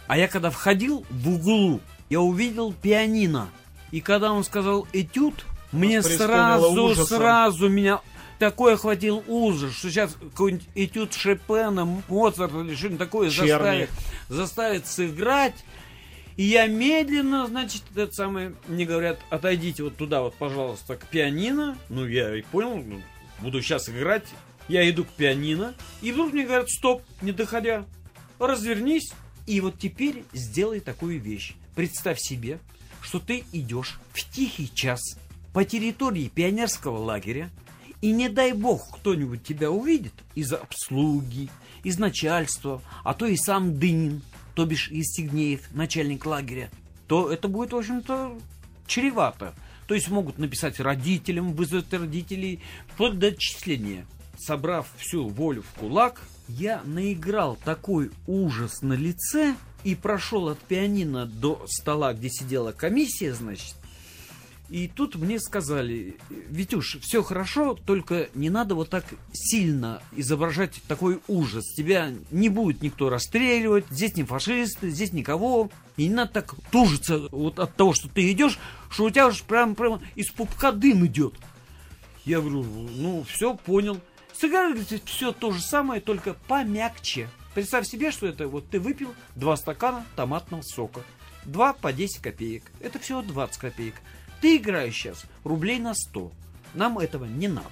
А 0.07 0.17
я 0.17 0.27
когда 0.27 0.49
входил 0.49 1.05
в 1.09 1.29
углу, 1.29 1.81
я 2.09 2.21
увидел 2.21 2.73
пианино. 2.73 3.49
И 3.91 4.01
когда 4.01 4.31
он 4.31 4.43
сказал 4.43 4.87
этюд, 4.93 5.45
мне 5.71 6.01
сразу, 6.01 6.95
сразу 6.95 7.69
меня 7.69 8.01
такой 8.39 8.75
охватил 8.75 9.23
ужас, 9.27 9.73
что 9.73 9.89
сейчас 9.89 10.13
какой-нибудь 10.13 10.67
этюд 10.75 11.13
Шопена, 11.13 11.85
Моцарта 12.07 12.59
или 12.61 12.75
что-нибудь 12.75 12.99
такое 12.99 13.29
заставит, 13.29 13.89
заставит 14.29 14.87
сыграть. 14.87 15.55
И 16.37 16.43
я 16.43 16.67
медленно, 16.67 17.47
значит, 17.47 17.83
это 17.95 18.13
самое, 18.13 18.53
мне 18.67 18.85
говорят, 18.85 19.19
отойдите 19.29 19.83
вот 19.83 19.95
туда 19.95 20.21
вот, 20.21 20.35
пожалуйста, 20.35 20.97
к 20.97 21.07
пианино. 21.07 21.77
Ну, 21.87 22.05
я 22.05 22.35
и 22.35 22.41
понял, 22.41 22.83
ну, 22.85 23.01
буду 23.39 23.61
сейчас 23.61 23.89
играть, 23.89 24.27
я 24.67 24.87
иду 24.89 25.05
к 25.05 25.09
пианино, 25.09 25.75
и 26.01 26.11
вдруг 26.11 26.33
мне 26.33 26.45
говорят, 26.45 26.69
стоп, 26.69 27.03
не 27.21 27.31
доходя, 27.31 27.85
развернись, 28.39 29.11
и 29.45 29.61
вот 29.61 29.77
теперь 29.77 30.23
сделай 30.33 30.79
такую 30.79 31.19
вещь. 31.19 31.53
Представь 31.75 32.19
себе, 32.19 32.59
что 33.01 33.19
ты 33.19 33.43
идешь 33.51 33.99
в 34.13 34.29
тихий 34.31 34.73
час 34.73 35.01
по 35.53 35.63
территории 35.63 36.29
пионерского 36.29 36.97
лагеря, 36.97 37.49
и 38.01 38.11
не 38.11 38.29
дай 38.29 38.53
бог 38.53 38.97
кто-нибудь 38.97 39.43
тебя 39.43 39.71
увидит 39.71 40.13
из 40.35 40.51
обслуги, 40.53 41.49
из 41.83 41.97
начальства, 41.97 42.81
а 43.03 43.13
то 43.13 43.25
и 43.25 43.37
сам 43.37 43.79
Дынин, 43.79 44.21
то 44.53 44.65
бишь 44.65 44.89
Евстигнеев, 44.89 45.71
начальник 45.73 46.25
лагеря, 46.25 46.69
то 47.07 47.31
это 47.31 47.47
будет, 47.47 47.73
в 47.73 47.77
общем-то, 47.77 48.37
чревато. 48.87 49.53
То 49.87 49.93
есть 49.93 50.09
могут 50.09 50.37
написать 50.37 50.79
родителям, 50.79 51.53
вызвать 51.53 51.93
родителей, 51.93 52.59
вплоть 52.87 53.19
до 53.19 53.27
отчисления. 53.27 54.05
Собрав 54.37 54.87
всю 54.97 55.27
волю 55.27 55.63
в 55.63 55.79
кулак, 55.79 56.21
я 56.47 56.81
наиграл 56.83 57.57
такой 57.63 58.11
ужас 58.27 58.81
на 58.81 58.93
лице 58.93 59.55
и 59.83 59.95
прошел 59.95 60.49
от 60.49 60.59
пианино 60.59 61.25
до 61.25 61.65
стола, 61.67 62.13
где 62.13 62.29
сидела 62.29 62.71
комиссия, 62.71 63.33
значит, 63.33 63.75
и 64.69 64.87
тут 64.87 65.15
мне 65.15 65.39
сказали, 65.39 66.17
Витюш, 66.29 66.97
все 67.01 67.21
хорошо, 67.21 67.77
только 67.85 68.29
не 68.33 68.49
надо 68.49 68.73
вот 68.73 68.89
так 68.89 69.05
сильно 69.31 70.01
изображать 70.15 70.81
такой 70.87 71.19
ужас. 71.27 71.65
Тебя 71.75 72.11
не 72.31 72.49
будет 72.49 72.81
никто 72.81 73.09
расстреливать, 73.09 73.85
здесь 73.91 74.15
не 74.15 74.23
фашисты, 74.23 74.89
здесь 74.89 75.13
никого. 75.13 75.69
И 75.97 76.07
не 76.07 76.13
надо 76.13 76.33
так 76.33 76.55
тужиться 76.71 77.19
вот 77.31 77.59
от 77.59 77.75
того, 77.75 77.93
что 77.93 78.09
ты 78.09 78.31
идешь, 78.31 78.57
что 78.89 79.05
у 79.05 79.09
тебя 79.11 79.27
уж 79.27 79.43
прям, 79.43 79.75
прям 79.75 80.01
из 80.15 80.31
пупка 80.31 80.71
дым 80.71 81.05
идет. 81.05 81.35
Я 82.25 82.41
говорю, 82.41 82.63
ну 82.63 83.23
все, 83.29 83.55
понял. 83.55 84.01
Сыграли 84.33 84.83
все 85.05 85.31
то 85.31 85.51
же 85.51 85.61
самое, 85.61 86.01
только 86.01 86.33
помягче. 86.33 87.29
Представь 87.53 87.87
себе, 87.87 88.11
что 88.11 88.25
это 88.25 88.47
вот 88.47 88.67
ты 88.69 88.79
выпил 88.79 89.13
два 89.35 89.55
стакана 89.55 90.03
томатного 90.15 90.63
сока. 90.63 91.01
Два 91.45 91.73
по 91.73 91.93
10 91.93 92.17
копеек. 92.17 92.63
Это 92.81 92.97
всего 92.97 93.21
20 93.21 93.57
копеек. 93.57 93.95
Ты 94.41 94.57
играешь 94.57 94.95
сейчас 94.95 95.25
рублей 95.43 95.79
на 95.79 95.93
100. 95.93 96.31
Нам 96.73 96.99
этого 96.99 97.25
не 97.25 97.47
надо. 97.47 97.69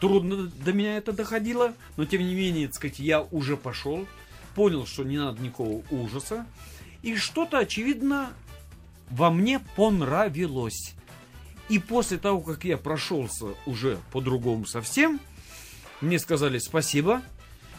Трудно 0.00 0.46
до 0.46 0.72
меня 0.72 0.96
это 0.96 1.12
доходило, 1.12 1.72
но 1.96 2.04
тем 2.04 2.22
не 2.22 2.34
менее, 2.34 2.66
так 2.66 2.76
сказать, 2.76 2.98
я 2.98 3.22
уже 3.22 3.56
пошел, 3.56 4.06
понял, 4.54 4.86
что 4.86 5.04
не 5.04 5.16
надо 5.16 5.42
никакого 5.42 5.82
ужаса, 5.90 6.46
и 7.02 7.16
что-то, 7.16 7.58
очевидно, 7.58 8.30
во 9.10 9.30
мне 9.30 9.60
понравилось. 9.76 10.94
И 11.68 11.78
после 11.78 12.18
того, 12.18 12.40
как 12.40 12.64
я 12.64 12.76
прошелся 12.76 13.54
уже 13.64 13.98
по-другому 14.12 14.66
совсем, 14.66 15.20
мне 16.00 16.18
сказали 16.18 16.58
спасибо, 16.58 17.22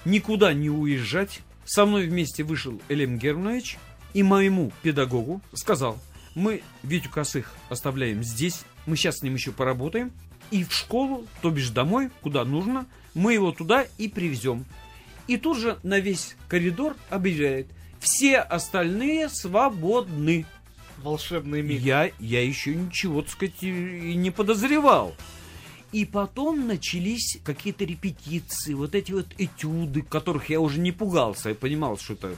никуда 0.06 0.54
не 0.54 0.70
уезжать. 0.70 1.42
Со 1.66 1.86
мной 1.86 2.08
вместе 2.08 2.44
вышел 2.44 2.82
Элем 2.90 3.18
Германович 3.18 3.78
и 4.14 4.24
моему 4.24 4.72
педагогу 4.82 5.42
сказал, 5.54 6.00
мы 6.38 6.62
Витю 6.84 7.10
Косых 7.10 7.52
оставляем 7.68 8.24
здесь. 8.24 8.62
Мы 8.86 8.96
сейчас 8.96 9.18
с 9.18 9.24
ним 9.24 9.34
еще 9.34 9.52
поработаем. 9.52 10.12
И 10.52 10.64
в 10.64 10.72
школу, 10.72 11.26
то 11.42 11.50
бишь 11.50 11.72
домой, 11.72 12.12
куда 12.22 12.46
нужно, 12.46 12.86
мы 13.16 13.34
его 13.34 13.52
туда 13.52 13.88
и 13.98 14.08
привезем. 14.08 14.64
И 15.28 15.38
тут 15.38 15.58
же 15.58 15.80
на 15.82 16.00
весь 16.00 16.38
коридор 16.48 16.96
объявляет. 17.10 17.68
Все 18.00 18.38
остальные 18.38 19.30
свободны. 19.30 20.46
Волшебный 21.00 21.64
миг. 21.64 21.82
Я, 21.82 22.12
я 22.20 22.46
еще 22.46 22.76
ничего, 22.76 23.24
так 23.24 23.32
сказать, 23.32 23.64
и 23.64 24.14
не 24.16 24.30
подозревал. 24.30 25.16
И 25.92 26.06
потом 26.06 26.68
начались 26.68 27.40
какие-то 27.44 27.84
репетиции, 27.84 28.76
вот 28.76 28.94
эти 28.94 29.12
вот 29.12 29.28
этюды, 29.40 30.04
которых 30.04 30.52
я 30.52 30.60
уже 30.60 30.80
не 30.80 30.92
пугался. 30.92 31.50
Я 31.50 31.56
понимал, 31.56 31.98
что 31.98 32.14
это 32.14 32.36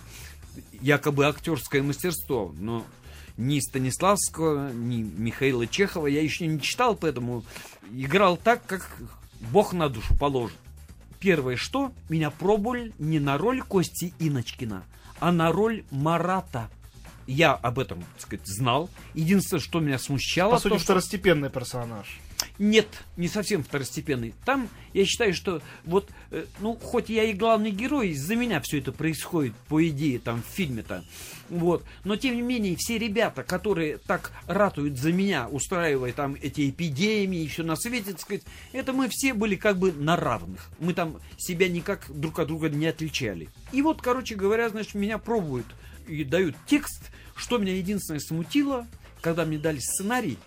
якобы 0.81 1.25
актерское 1.25 1.83
мастерство. 1.83 2.55
Но 2.57 2.85
ни 3.39 3.59
Станиславского, 3.59 4.71
ни 4.71 4.97
Михаила 4.97 5.65
Чехова 5.65 6.07
я 6.07 6.21
еще 6.21 6.45
не 6.45 6.61
читал, 6.61 6.95
поэтому 6.95 7.43
играл 7.91 8.37
так, 8.37 8.65
как 8.65 8.97
Бог 9.39 9.73
на 9.73 9.89
душу 9.89 10.15
положит. 10.17 10.57
Первое, 11.19 11.55
что 11.55 11.91
меня 12.09 12.31
пробовали 12.31 12.93
не 12.99 13.19
на 13.19 13.37
роль 13.37 13.61
Кости 13.61 14.13
Иночкина, 14.19 14.83
а 15.19 15.31
на 15.31 15.51
роль 15.51 15.83
Марата. 15.89 16.69
Я 17.27 17.53
об 17.53 17.79
этом, 17.79 18.01
так 18.01 18.21
сказать, 18.21 18.47
знал. 18.47 18.89
Единственное, 19.13 19.61
что 19.61 19.79
меня 19.79 19.99
смущало... 19.99 20.51
По 20.51 20.59
сути, 20.59 20.73
то, 20.73 20.79
второстепенный 20.79 21.49
персонаж. 21.49 22.19
Нет, 22.57 22.87
не 23.17 23.27
совсем 23.27 23.63
второстепенный. 23.63 24.33
Там, 24.45 24.69
я 24.93 25.05
считаю, 25.05 25.33
что 25.33 25.61
вот, 25.85 26.09
э, 26.31 26.45
ну, 26.59 26.75
хоть 26.75 27.09
я 27.09 27.23
и 27.23 27.33
главный 27.33 27.71
герой, 27.71 28.09
из-за 28.09 28.35
меня 28.35 28.61
все 28.61 28.79
это 28.79 28.91
происходит, 28.91 29.53
по 29.67 29.85
идее, 29.87 30.19
там, 30.19 30.43
в 30.43 30.55
фильме-то. 30.55 31.03
Вот. 31.49 31.83
Но, 32.03 32.15
тем 32.15 32.35
не 32.35 32.41
менее, 32.41 32.75
все 32.77 32.97
ребята, 32.97 33.43
которые 33.43 33.97
так 33.97 34.31
ратуют 34.45 34.97
за 34.97 35.11
меня, 35.11 35.47
устраивая 35.47 36.11
там 36.11 36.35
эти 36.41 36.69
эпидемии 36.69 37.47
все 37.47 37.63
на 37.63 37.75
свете, 37.75 38.11
так 38.11 38.21
сказать, 38.21 38.43
это 38.73 38.93
мы 38.93 39.07
все 39.09 39.33
были 39.33 39.55
как 39.55 39.77
бы 39.77 39.91
на 39.91 40.15
равных. 40.15 40.69
Мы 40.79 40.93
там 40.93 41.19
себя 41.37 41.67
никак 41.69 42.05
друг 42.09 42.39
от 42.39 42.47
друга 42.47 42.69
не 42.69 42.87
отличали. 42.87 43.49
И 43.71 43.81
вот, 43.81 44.01
короче 44.01 44.35
говоря, 44.35 44.69
значит, 44.69 44.95
меня 44.95 45.17
пробуют 45.17 45.65
и 46.07 46.23
дают 46.23 46.55
текст, 46.67 47.11
что 47.35 47.57
меня 47.57 47.75
единственное 47.75 48.19
смутило, 48.19 48.85
когда 49.21 49.45
мне 49.45 49.57
дали 49.57 49.79
сценарий, 49.79 50.37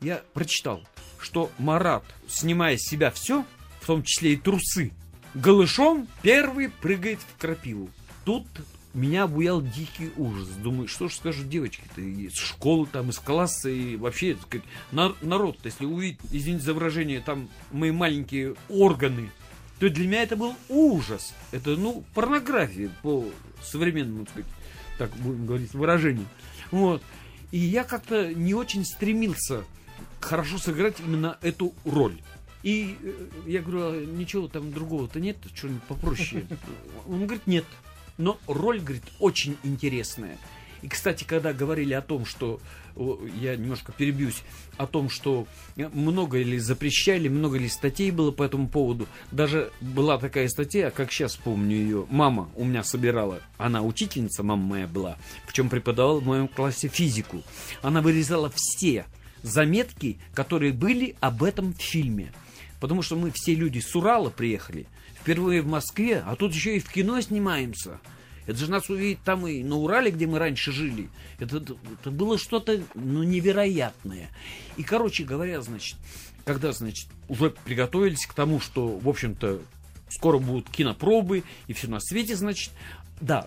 я 0.00 0.22
прочитал 0.34 0.82
что 1.22 1.50
Марат, 1.58 2.04
снимая 2.28 2.76
с 2.76 2.82
себя 2.82 3.10
все, 3.10 3.44
в 3.80 3.86
том 3.86 4.02
числе 4.02 4.34
и 4.34 4.36
трусы, 4.36 4.92
голышом 5.34 6.08
первый 6.22 6.68
прыгает 6.68 7.20
в 7.20 7.40
крапиву. 7.40 7.90
Тут 8.24 8.46
меня 8.94 9.24
обуял 9.24 9.62
дикий 9.62 10.12
ужас. 10.16 10.48
Думаю, 10.62 10.88
что 10.88 11.08
же 11.08 11.14
скажут 11.14 11.48
девочки-то 11.48 12.00
из 12.00 12.34
школы, 12.34 12.86
там, 12.90 13.10
из 13.10 13.18
класса, 13.18 13.70
и 13.70 13.96
вообще, 13.96 14.36
сказать, 14.36 14.66
народ, 14.90 15.58
если 15.64 15.86
увидит, 15.86 16.20
извините 16.30 16.64
за 16.64 16.74
выражение, 16.74 17.20
там, 17.20 17.48
мои 17.70 17.90
маленькие 17.90 18.54
органы, 18.68 19.30
то 19.78 19.88
для 19.88 20.06
меня 20.06 20.22
это 20.22 20.36
был 20.36 20.54
ужас. 20.68 21.32
Это, 21.50 21.70
ну, 21.70 22.04
порнография 22.14 22.90
по 23.02 23.24
современному, 23.62 24.26
так 24.26 24.30
сказать, 24.30 24.50
так 24.98 25.10
будем 25.16 25.46
говорить, 25.46 25.74
выражению. 25.74 26.26
Вот. 26.70 27.02
И 27.50 27.58
я 27.58 27.84
как-то 27.84 28.32
не 28.32 28.54
очень 28.54 28.84
стремился 28.84 29.64
хорошо 30.24 30.58
сыграть 30.58 31.00
именно 31.00 31.38
эту 31.42 31.74
роль. 31.84 32.20
И 32.62 32.96
э, 33.02 33.12
я 33.46 33.60
говорю, 33.60 33.80
а 33.82 34.04
ничего 34.04 34.48
там 34.48 34.72
другого-то 34.72 35.20
нет, 35.20 35.36
что-нибудь 35.54 35.82
попроще. 35.82 36.46
Он 37.06 37.24
говорит, 37.24 37.46
нет. 37.46 37.64
Но 38.18 38.38
роль, 38.46 38.80
говорит, 38.80 39.04
очень 39.18 39.56
интересная. 39.64 40.38
И, 40.82 40.88
кстати, 40.88 41.24
когда 41.24 41.52
говорили 41.52 41.94
о 41.94 42.02
том, 42.02 42.24
что 42.26 42.60
я 43.40 43.56
немножко 43.56 43.92
перебьюсь, 43.92 44.42
о 44.76 44.86
том, 44.86 45.08
что 45.08 45.46
много 45.76 46.38
ли 46.42 46.58
запрещали, 46.58 47.28
много 47.28 47.56
ли 47.56 47.68
статей 47.68 48.10
было 48.10 48.32
по 48.32 48.42
этому 48.42 48.68
поводу. 48.68 49.06
Даже 49.30 49.70
была 49.80 50.18
такая 50.18 50.48
статья, 50.48 50.90
как 50.90 51.10
сейчас 51.10 51.36
помню 51.36 51.76
ее, 51.76 52.06
мама 52.10 52.50
у 52.56 52.64
меня 52.64 52.82
собирала, 52.82 53.40
она 53.58 53.82
учительница, 53.82 54.42
мама 54.42 54.62
моя 54.62 54.86
была, 54.86 55.16
в 55.46 55.52
чем 55.52 55.68
преподавала 55.68 56.20
в 56.20 56.26
моем 56.26 56.48
классе 56.48 56.88
физику. 56.88 57.42
Она 57.80 58.02
вырезала 58.02 58.50
все 58.54 59.06
заметки, 59.42 60.18
которые 60.34 60.72
были 60.72 61.16
об 61.20 61.42
этом 61.42 61.74
фильме. 61.74 62.32
Потому 62.80 63.02
что 63.02 63.16
мы 63.16 63.30
все 63.32 63.54
люди 63.54 63.78
с 63.78 63.94
Урала 63.94 64.30
приехали, 64.30 64.86
впервые 65.20 65.62
в 65.62 65.66
Москве, 65.66 66.22
а 66.26 66.34
тут 66.36 66.52
еще 66.52 66.76
и 66.76 66.80
в 66.80 66.90
кино 66.90 67.20
снимаемся– 67.20 68.00
это 68.46 68.58
же 68.58 68.70
нас 68.70 68.90
увидеть 68.90 69.22
там 69.22 69.46
и 69.46 69.62
на 69.62 69.76
Урале, 69.76 70.10
где 70.10 70.26
мы 70.26 70.38
раньше 70.38 70.72
жили. 70.72 71.08
Это, 71.38 71.58
это 71.58 72.10
было 72.10 72.38
что-то 72.38 72.82
ну, 72.94 73.22
невероятное. 73.22 74.30
И, 74.76 74.82
короче 74.82 75.24
говоря, 75.24 75.60
значит, 75.62 75.96
когда, 76.44 76.72
значит, 76.72 77.08
уже 77.28 77.50
приготовились 77.50 78.26
к 78.26 78.34
тому, 78.34 78.58
что, 78.58 78.98
в 78.98 79.08
общем-то, 79.08 79.60
скоро 80.08 80.38
будут 80.38 80.68
кинопробы 80.70 81.44
и 81.68 81.72
все 81.72 81.86
на 81.86 82.00
свете, 82.00 82.34
значит, 82.34 82.72
да, 83.20 83.46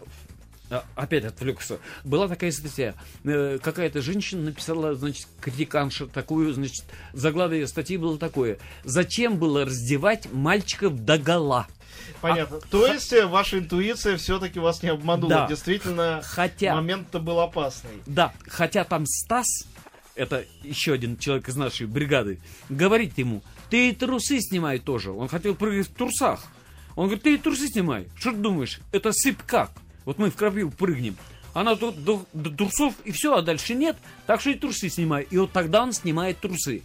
опять 0.96 1.26
отвлекся. 1.26 1.80
Была 2.04 2.28
такая 2.28 2.52
статья. 2.52 2.96
Э, 3.24 3.60
какая-то 3.62 4.02
женщина 4.02 4.44
написала, 4.44 4.96
значит, 4.96 5.28
критиканша 5.40 6.08
такую, 6.08 6.54
значит, 6.54 6.86
заглавие 7.14 7.68
статьи 7.68 7.98
было 7.98 8.18
такое. 8.18 8.58
Зачем 8.84 9.38
было 9.38 9.66
раздевать 9.66 10.32
мальчиков 10.32 11.04
до 11.04 11.18
гола? 11.18 11.68
Понятно. 12.22 12.58
А, 12.58 12.68
То 12.70 12.88
есть 12.88 13.12
х... 13.12 13.28
ваша 13.28 13.60
интуиция 13.60 14.18
все-таки 14.18 14.60
вас 14.60 14.84
не 14.84 14.90
обманула. 14.90 15.30
Да. 15.30 15.48
Действительно, 15.48 16.22
хотя, 16.24 16.76
момент-то 16.76 17.20
был 17.20 17.40
опасный. 17.40 18.02
Да, 18.06 18.34
хотя 18.48 18.84
там 18.84 19.06
Стас, 19.06 19.48
это 20.16 20.46
еще 20.64 20.94
один 20.94 21.18
человек 21.18 21.50
из 21.50 21.56
нашей 21.56 21.88
бригады, 21.88 22.40
говорит 22.70 23.18
ему, 23.18 23.44
ты 23.70 23.94
трусы 23.94 24.40
снимай 24.42 24.80
тоже. 24.80 25.12
Он 25.12 25.28
хотел 25.28 25.56
прыгать 25.56 25.88
в 25.88 25.94
трусах. 25.94 26.46
Он 26.96 27.06
говорит, 27.08 27.24
ты 27.24 27.38
трусы 27.38 27.68
снимай. 27.68 28.08
Что 28.16 28.32
ты 28.32 28.38
думаешь, 28.38 28.80
это 28.92 29.12
сыпь 29.12 29.42
как? 29.46 29.72
Вот 30.06 30.18
мы 30.18 30.30
в 30.30 30.36
крапиву 30.36 30.72
прыгнем. 30.72 31.18
Она 31.54 31.76
до, 31.76 31.92
до, 31.92 32.26
до 32.34 32.50
трусов 32.50 32.94
и 33.06 33.12
все, 33.12 33.36
а 33.36 33.42
дальше 33.42 33.76
нет. 33.76 33.98
Так 34.28 34.42
что 34.42 34.50
и 34.50 34.56
трусы 34.56 34.90
снимай. 34.90 35.26
И 35.30 35.38
вот 35.38 35.52
тогда 35.52 35.84
он 35.84 35.94
снимает 35.94 36.40
трусы. 36.40 36.84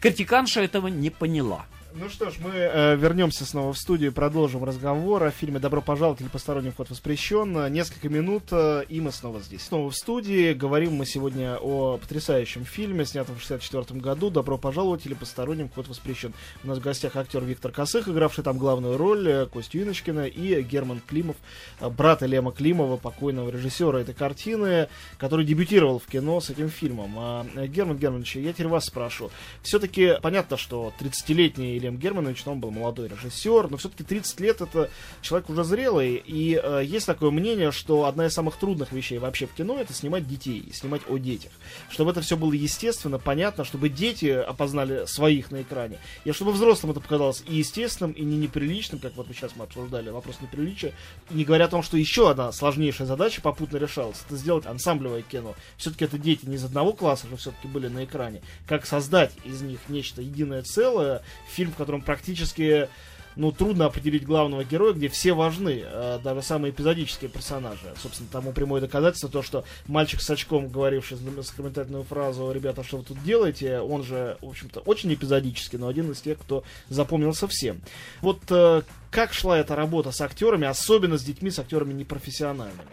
Критиканша 0.00 0.60
этого 0.60 0.88
не 0.88 1.10
поняла. 1.10 1.66
Ну 1.94 2.08
что 2.08 2.30
ж, 2.30 2.36
мы 2.38 2.52
э, 2.54 2.96
вернемся 2.96 3.44
снова 3.44 3.74
в 3.74 3.78
студию 3.78 4.10
и 4.10 4.14
продолжим 4.14 4.64
разговор 4.64 5.24
о 5.24 5.30
фильме 5.30 5.58
«Добро 5.58 5.82
пожаловать» 5.82 6.22
или 6.22 6.28
«Посторонний 6.28 6.70
вход 6.70 6.88
воспрещен». 6.88 7.70
Несколько 7.70 8.08
минут, 8.08 8.44
э, 8.50 8.84
и 8.88 8.98
мы 9.02 9.12
снова 9.12 9.40
здесь. 9.40 9.62
Снова 9.62 9.90
в 9.90 9.94
студии. 9.94 10.54
Говорим 10.54 10.94
мы 10.94 11.04
сегодня 11.04 11.58
о 11.60 11.98
потрясающем 11.98 12.64
фильме, 12.64 13.04
снятом 13.04 13.36
в 13.36 13.40
64 13.40 14.00
году 14.00 14.30
«Добро 14.30 14.56
пожаловать» 14.56 15.04
или 15.04 15.12
«Посторонний 15.12 15.64
вход 15.64 15.86
воспрещен». 15.86 16.32
У 16.64 16.68
нас 16.68 16.78
в 16.78 16.80
гостях 16.80 17.14
актер 17.14 17.44
Виктор 17.44 17.72
Косых, 17.72 18.08
игравший 18.08 18.42
там 18.42 18.56
главную 18.56 18.96
роль, 18.96 19.28
э, 19.28 19.46
Костю 19.46 19.80
Юночкина 19.80 20.26
и 20.26 20.62
Герман 20.62 21.02
Климов, 21.06 21.36
э, 21.80 21.90
брат 21.90 22.22
Лема 22.22 22.52
Климова, 22.52 22.96
покойного 22.96 23.50
режиссера 23.50 24.00
этой 24.00 24.14
картины, 24.14 24.88
который 25.18 25.44
дебютировал 25.44 25.98
в 25.98 26.06
кино 26.06 26.40
с 26.40 26.48
этим 26.48 26.70
фильмом. 26.70 27.12
А, 27.18 27.46
э, 27.54 27.66
Герман 27.66 27.98
Германович, 27.98 28.36
я 28.36 28.54
теперь 28.54 28.68
вас 28.68 28.86
спрошу. 28.86 29.30
Все-таки 29.62 30.14
понятно, 30.22 30.56
что 30.56 30.94
30-летний 30.98 31.81
Ильем 31.82 31.98
Германович, 31.98 32.44
но 32.46 32.52
он 32.52 32.60
был 32.60 32.70
молодой 32.70 33.08
режиссер, 33.08 33.68
но 33.68 33.76
все-таки 33.76 34.04
30 34.04 34.40
лет 34.40 34.60
это 34.60 34.88
человек 35.20 35.50
уже 35.50 35.64
зрелый, 35.64 36.22
и 36.24 36.60
э, 36.62 36.82
есть 36.84 37.06
такое 37.06 37.30
мнение, 37.30 37.72
что 37.72 38.04
одна 38.04 38.26
из 38.26 38.32
самых 38.32 38.56
трудных 38.56 38.92
вещей 38.92 39.18
вообще 39.18 39.46
в 39.46 39.52
кино 39.52 39.78
это 39.78 39.92
снимать 39.92 40.28
детей, 40.28 40.70
снимать 40.72 41.02
о 41.08 41.18
детях. 41.18 41.50
Чтобы 41.90 42.12
это 42.12 42.20
все 42.20 42.36
было 42.36 42.52
естественно, 42.52 43.18
понятно, 43.18 43.64
чтобы 43.64 43.88
дети 43.88 44.28
опознали 44.28 45.06
своих 45.06 45.50
на 45.50 45.62
экране, 45.62 45.98
и 46.24 46.30
чтобы 46.30 46.52
взрослым 46.52 46.92
это 46.92 47.00
показалось 47.00 47.42
и 47.48 47.56
естественным, 47.56 48.12
и 48.12 48.22
не 48.22 48.36
неприличным, 48.36 49.00
как 49.00 49.16
вот 49.16 49.28
мы 49.28 49.34
сейчас 49.34 49.52
мы 49.56 49.64
обсуждали 49.64 50.10
вопрос 50.10 50.36
неприличия, 50.40 50.92
не 51.30 51.44
говоря 51.44 51.64
о 51.64 51.68
том, 51.68 51.82
что 51.82 51.96
еще 51.96 52.30
одна 52.30 52.52
сложнейшая 52.52 53.08
задача 53.08 53.40
попутно 53.40 53.78
решалась, 53.78 54.22
это 54.26 54.36
сделать 54.36 54.66
ансамблевое 54.66 55.22
кино. 55.22 55.54
Все-таки 55.76 56.04
это 56.04 56.18
дети 56.18 56.46
не 56.46 56.56
из 56.56 56.64
одного 56.64 56.92
класса 56.92 57.26
же 57.26 57.36
все-таки 57.36 57.66
были 57.66 57.88
на 57.88 58.04
экране. 58.04 58.40
Как 58.68 58.86
создать 58.86 59.32
из 59.44 59.62
них 59.62 59.80
нечто 59.88 60.22
единое 60.22 60.62
целое, 60.62 61.22
фильм 61.48 61.71
в 61.72 61.76
котором 61.76 62.02
практически 62.02 62.88
ну, 63.36 63.52
трудно 63.52 63.86
определить 63.86 64.24
главного 64.24 64.64
героя, 64.64 64.92
где 64.92 65.08
все 65.08 65.32
важны, 65.32 65.82
э, 65.84 66.18
даже 66.22 66.42
самые 66.42 66.72
эпизодические 66.72 67.30
персонажи. 67.30 67.94
Собственно, 68.00 68.28
тому 68.30 68.52
прямое 68.52 68.80
доказательство 68.80 69.30
то, 69.30 69.42
что 69.42 69.64
мальчик 69.86 70.20
с 70.20 70.30
очком, 70.30 70.68
говоривший 70.68 71.18
сакраментальную 71.42 72.04
фразу 72.04 72.50
«Ребята, 72.52 72.84
что 72.84 72.98
вы 72.98 73.04
тут 73.04 73.22
делаете?», 73.22 73.80
он 73.80 74.04
же, 74.04 74.36
в 74.40 74.48
общем-то, 74.48 74.80
очень 74.80 75.12
эпизодический, 75.14 75.78
но 75.78 75.88
один 75.88 76.10
из 76.12 76.20
тех, 76.20 76.38
кто 76.38 76.64
запомнился 76.88 77.48
всем. 77.48 77.80
Вот 78.20 78.40
э, 78.50 78.82
как 79.10 79.32
шла 79.32 79.58
эта 79.58 79.76
работа 79.76 80.12
с 80.12 80.20
актерами, 80.20 80.66
особенно 80.66 81.18
с 81.18 81.22
детьми, 81.22 81.50
с 81.50 81.58
актерами 81.58 81.92
непрофессиональными? 81.92 82.88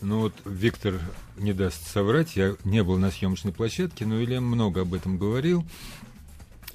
Ну 0.00 0.20
вот 0.20 0.34
Виктор 0.44 0.94
не 1.36 1.52
даст 1.52 1.88
соврать, 1.88 2.36
я 2.36 2.54
не 2.62 2.84
был 2.84 2.98
на 2.98 3.10
съемочной 3.10 3.52
площадке, 3.52 4.06
но 4.06 4.22
Илья 4.22 4.40
много 4.40 4.82
об 4.82 4.94
этом 4.94 5.18
говорил. 5.18 5.64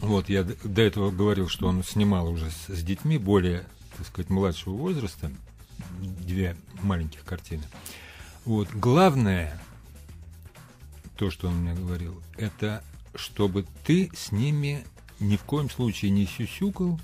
Вот, 0.04 0.28
я 0.28 0.44
до 0.44 0.82
этого 0.82 1.12
говорил, 1.12 1.48
что 1.48 1.68
он 1.68 1.82
снимал 1.82 2.28
уже 2.28 2.52
с, 2.52 2.68
с 2.68 2.84
детьми 2.84 3.18
более, 3.18 3.66
так 3.98 4.06
сказать, 4.06 4.30
младшего 4.30 4.74
возраста, 4.74 5.32
две 6.00 6.58
маленьких 6.82 7.24
картины. 7.24 7.64
Вот, 8.44 8.68
главное, 8.74 9.62
то, 11.16 11.32
что 11.32 11.48
он 11.48 11.62
мне 11.62 11.74
говорил, 11.74 12.22
это 12.38 12.84
чтобы 13.16 13.66
ты 13.86 14.12
с 14.14 14.34
ними 14.34 14.86
ни 15.20 15.38
в 15.38 15.44
коем 15.44 15.70
случае 15.70 16.12
не 16.12 16.26
сюсюкал, 16.26 17.00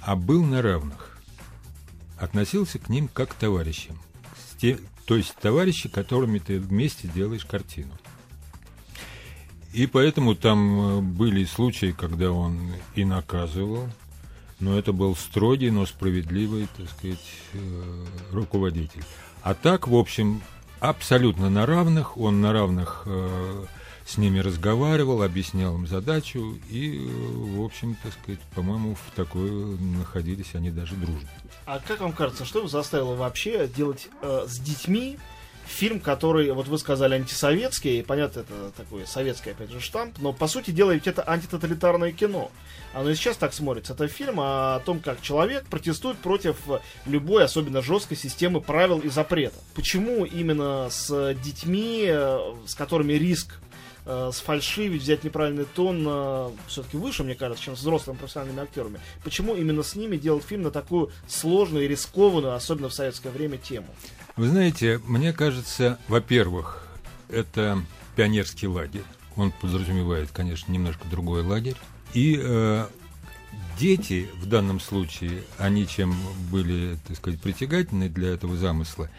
а 0.00 0.14
был 0.14 0.44
на 0.44 0.62
равных. 0.62 1.18
Относился 2.16 2.78
к 2.78 2.88
ним 2.88 3.08
как 3.08 3.30
к 3.30 3.34
товарищам. 3.34 3.98
То 5.06 5.16
есть 5.16 5.34
товарищи, 5.36 5.88
которыми 5.88 6.38
ты 6.38 6.60
вместе 6.60 7.08
делаешь 7.08 7.44
картину. 7.44 7.92
И 9.72 9.86
поэтому 9.86 10.34
там 10.34 10.98
э, 10.98 11.00
были 11.00 11.44
случаи, 11.44 11.94
когда 11.96 12.32
он 12.32 12.72
и 12.94 13.04
наказывал, 13.04 13.88
но 14.58 14.78
это 14.78 14.92
был 14.92 15.14
строгий, 15.14 15.70
но 15.70 15.86
справедливый, 15.86 16.68
так 16.76 16.88
сказать, 16.90 17.18
э, 17.54 18.04
руководитель. 18.32 19.04
А 19.42 19.54
так, 19.54 19.86
в 19.86 19.94
общем, 19.94 20.42
абсолютно 20.80 21.50
на 21.50 21.66
равных, 21.66 22.18
он 22.18 22.40
на 22.40 22.52
равных 22.52 23.04
э, 23.06 23.64
с 24.04 24.18
ними 24.18 24.40
разговаривал, 24.40 25.22
объяснял 25.22 25.76
им 25.76 25.86
задачу, 25.86 26.58
и, 26.68 27.08
в 27.08 27.62
общем, 27.62 27.96
так 28.02 28.12
сказать, 28.12 28.40
по-моему, 28.54 28.96
в 28.96 29.14
такой 29.14 29.50
находились 29.78 30.54
они 30.54 30.70
даже 30.70 30.96
дружно. 30.96 31.28
А 31.64 31.78
как 31.78 32.00
вам 32.00 32.12
кажется, 32.12 32.44
что 32.44 32.66
заставило 32.66 33.14
вообще 33.14 33.68
делать 33.68 34.08
э, 34.20 34.46
с 34.48 34.58
детьми 34.58 35.16
фильм, 35.70 36.00
который, 36.00 36.50
вот 36.52 36.68
вы 36.68 36.78
сказали, 36.78 37.14
антисоветский, 37.14 38.02
понятно, 38.02 38.40
это 38.40 38.72
такой 38.76 39.06
советский, 39.06 39.50
опять 39.50 39.70
же, 39.70 39.80
штамп, 39.80 40.18
но, 40.18 40.32
по 40.32 40.46
сути 40.46 40.70
дела, 40.70 40.92
ведь 40.92 41.06
это 41.06 41.28
антитоталитарное 41.28 42.12
кино. 42.12 42.50
Оно 42.92 43.10
и 43.10 43.14
сейчас 43.14 43.36
так 43.36 43.52
смотрится. 43.54 43.92
Это 43.92 44.08
фильм 44.08 44.40
о 44.40 44.80
том, 44.84 45.00
как 45.00 45.22
человек 45.22 45.64
протестует 45.66 46.18
против 46.18 46.56
любой, 47.06 47.44
особенно 47.44 47.82
жесткой 47.82 48.16
системы 48.16 48.60
правил 48.60 48.98
и 48.98 49.08
запретов. 49.08 49.62
Почему 49.74 50.24
именно 50.24 50.88
с 50.90 51.34
детьми, 51.34 52.06
э, 52.08 52.54
с 52.66 52.74
которыми 52.74 53.12
риск 53.12 53.60
э, 54.06 54.30
сфальшивить, 54.32 55.02
взять 55.02 55.22
неправильный 55.22 55.66
тон 55.66 56.04
э, 56.06 56.50
все-таки 56.66 56.96
выше, 56.96 57.22
мне 57.22 57.36
кажется, 57.36 57.62
чем 57.62 57.76
с 57.76 57.80
взрослыми 57.80 58.16
профессиональными 58.16 58.62
актерами. 58.62 59.00
Почему 59.22 59.54
именно 59.54 59.84
с 59.84 59.94
ними 59.94 60.16
делать 60.16 60.44
фильм 60.44 60.62
на 60.62 60.72
такую 60.72 61.12
сложную 61.28 61.84
и 61.84 61.88
рискованную, 61.88 62.54
особенно 62.54 62.88
в 62.88 62.94
советское 62.94 63.30
время, 63.30 63.56
тему? 63.56 63.86
Вы 64.40 64.48
знаете, 64.48 65.02
мне 65.06 65.34
кажется, 65.34 65.98
во-первых, 66.08 66.82
это 67.28 67.84
пионерский 68.16 68.68
лагерь. 68.68 69.04
Он 69.36 69.52
подразумевает, 69.52 70.30
конечно, 70.30 70.72
немножко 70.72 71.06
другой 71.10 71.42
лагерь. 71.42 71.76
И 72.14 72.40
э, 72.42 72.86
дети 73.78 74.30
в 74.40 74.46
данном 74.46 74.80
случае, 74.80 75.42
они 75.58 75.86
чем 75.86 76.16
были, 76.50 76.96
так 77.06 77.18
сказать, 77.18 77.38
притягательны 77.38 78.08
для 78.08 78.30
этого 78.30 78.56
замысла, 78.56 79.10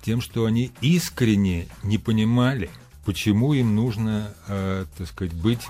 тем, 0.00 0.20
что 0.20 0.44
они 0.44 0.70
искренне 0.80 1.66
не 1.82 1.98
понимали, 1.98 2.70
почему 3.04 3.54
им 3.54 3.74
нужно, 3.74 4.32
э, 4.46 4.86
так 4.96 5.08
сказать, 5.08 5.34
быть 5.34 5.66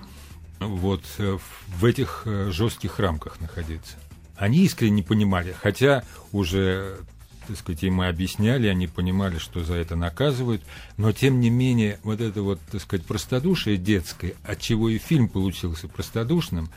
вот 0.60 1.02
э, 1.16 1.38
в 1.68 1.84
этих 1.86 2.24
э, 2.26 2.50
жестких 2.50 2.98
рамках 2.98 3.40
находиться. 3.40 3.96
Они 4.36 4.66
искренне 4.66 4.96
не 4.96 5.02
понимали, 5.02 5.56
хотя 5.58 6.04
уже 6.30 6.98
так 7.48 7.56
сказать, 7.56 7.82
им 7.82 7.94
мы 7.94 8.08
объясняли, 8.08 8.68
они 8.68 8.86
понимали, 8.86 9.38
что 9.38 9.64
за 9.64 9.74
это 9.74 9.96
наказывают, 9.96 10.62
но 10.98 11.12
тем 11.12 11.40
не 11.40 11.48
менее 11.48 11.98
вот 12.02 12.20
это 12.20 12.42
вот, 12.42 12.60
так 12.70 12.82
сказать, 12.82 13.06
простодушие 13.06 13.78
детское, 13.78 14.34
от 14.44 14.60
чего 14.60 14.90
и 14.90 14.98
фильм 14.98 15.28
получился 15.28 15.88
простодушным, 15.88 16.68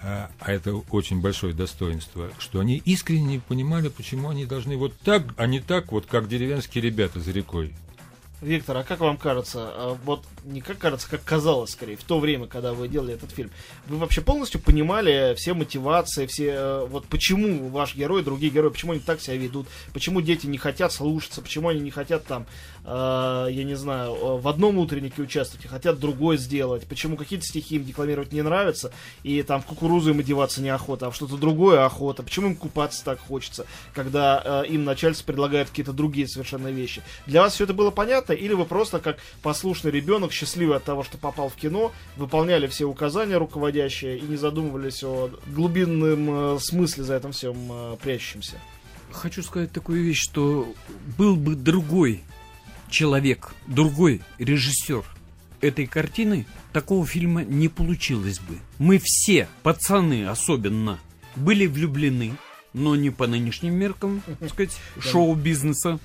а, 0.00 0.30
а 0.38 0.52
это 0.52 0.76
очень 0.90 1.20
большое 1.20 1.52
достоинство, 1.52 2.30
что 2.38 2.60
они 2.60 2.76
искренне 2.76 3.40
понимали, 3.40 3.88
почему 3.88 4.28
они 4.28 4.46
должны 4.46 4.76
вот 4.76 4.96
так, 5.00 5.34
а 5.36 5.46
не 5.48 5.60
так, 5.60 5.90
вот 5.90 6.06
как 6.06 6.28
деревенские 6.28 6.82
ребята 6.82 7.18
за 7.18 7.32
рекой. 7.32 7.74
Виктор, 8.40 8.76
а 8.76 8.84
как 8.84 9.00
вам 9.00 9.16
кажется, 9.16 9.68
а 9.68 9.98
вот 10.04 10.24
не 10.48 10.60
как 10.60 10.78
кажется, 10.78 11.08
как 11.08 11.22
казалось 11.24 11.70
скорее, 11.70 11.96
в 11.96 12.04
то 12.04 12.18
время, 12.18 12.46
когда 12.46 12.72
вы 12.72 12.88
делали 12.88 13.14
этот 13.14 13.30
фильм, 13.30 13.50
вы 13.86 13.98
вообще 13.98 14.20
полностью 14.20 14.60
понимали 14.60 15.34
все 15.36 15.54
мотивации, 15.54 16.26
все, 16.26 16.46
э, 16.50 16.86
вот 16.86 17.06
почему 17.06 17.68
ваш 17.68 17.94
герой, 17.94 18.22
другие 18.22 18.50
герои, 18.50 18.70
почему 18.70 18.92
они 18.92 19.00
так 19.00 19.20
себя 19.20 19.36
ведут, 19.36 19.68
почему 19.92 20.20
дети 20.20 20.46
не 20.46 20.58
хотят 20.58 20.92
слушаться, 20.92 21.42
почему 21.42 21.68
они 21.68 21.80
не 21.80 21.90
хотят 21.90 22.24
там, 22.24 22.46
э, 22.84 23.48
я 23.50 23.64
не 23.64 23.76
знаю, 23.76 24.14
э, 24.14 24.38
в 24.38 24.48
одном 24.48 24.78
утреннике 24.78 25.22
участвовать, 25.22 25.66
а 25.66 25.68
хотят 25.68 25.98
другой 25.98 26.38
сделать, 26.38 26.86
почему 26.86 27.16
какие-то 27.16 27.44
стихи 27.44 27.76
им 27.76 27.84
декламировать 27.84 28.32
не 28.32 28.42
нравятся, 28.42 28.92
и 29.22 29.42
там 29.42 29.60
в 29.60 29.66
кукурузу 29.66 30.10
им 30.10 30.20
одеваться 30.20 30.62
неохота, 30.62 31.06
а 31.06 31.10
в 31.10 31.16
что-то 31.16 31.36
другое 31.36 31.84
охота, 31.84 32.22
почему 32.22 32.48
им 32.48 32.56
купаться 32.56 33.04
так 33.04 33.20
хочется, 33.20 33.66
когда 33.92 34.64
э, 34.64 34.68
им 34.68 34.84
начальство 34.84 35.26
предлагает 35.26 35.68
какие-то 35.68 35.92
другие 35.92 36.26
совершенно 36.26 36.68
вещи. 36.68 37.02
Для 37.26 37.42
вас 37.42 37.54
все 37.54 37.64
это 37.64 37.74
было 37.74 37.90
понятно? 37.90 38.32
или 38.38 38.54
вы 38.54 38.64
просто 38.64 39.00
как 39.00 39.18
послушный 39.42 39.90
ребенок, 39.90 40.32
счастливый 40.38 40.76
от 40.76 40.84
того, 40.84 41.02
что 41.02 41.18
попал 41.18 41.48
в 41.48 41.54
кино, 41.54 41.92
выполняли 42.16 42.66
все 42.66 42.84
указания 42.84 43.36
руководящие 43.36 44.18
и 44.18 44.22
не 44.22 44.36
задумывались 44.36 45.02
о 45.02 45.30
глубинном 45.46 46.56
э, 46.56 46.58
смысле 46.60 47.04
за 47.04 47.16
этим 47.16 47.32
всем 47.32 47.56
э, 47.70 47.96
прячущемся? 48.00 48.56
Хочу 49.10 49.42
сказать 49.42 49.72
такую 49.72 50.02
вещь, 50.04 50.22
что 50.22 50.72
был 51.16 51.36
бы 51.36 51.54
другой 51.54 52.22
человек, 52.90 53.54
другой 53.66 54.22
режиссер 54.38 55.04
этой 55.60 55.86
картины, 55.86 56.46
такого 56.72 57.06
фильма 57.06 57.42
не 57.42 57.68
получилось 57.68 58.38
бы. 58.38 58.58
Мы 58.78 59.00
все, 59.02 59.48
пацаны 59.62 60.26
особенно, 60.26 60.98
были 61.36 61.66
влюблены, 61.66 62.36
но 62.72 62.96
не 62.96 63.10
по 63.10 63.26
нынешним 63.26 63.74
меркам, 63.74 64.22
так 64.38 64.50
сказать, 64.50 64.76
шоу-бизнеса. 65.00 65.98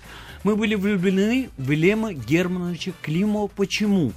Мы 0.44 0.58
были 0.58 0.76
влюблены 0.76 1.50
в 1.58 1.72
Лема 1.72 2.14
Германовича 2.14 2.92
Климова. 3.02 3.48
Почему? 3.48 4.12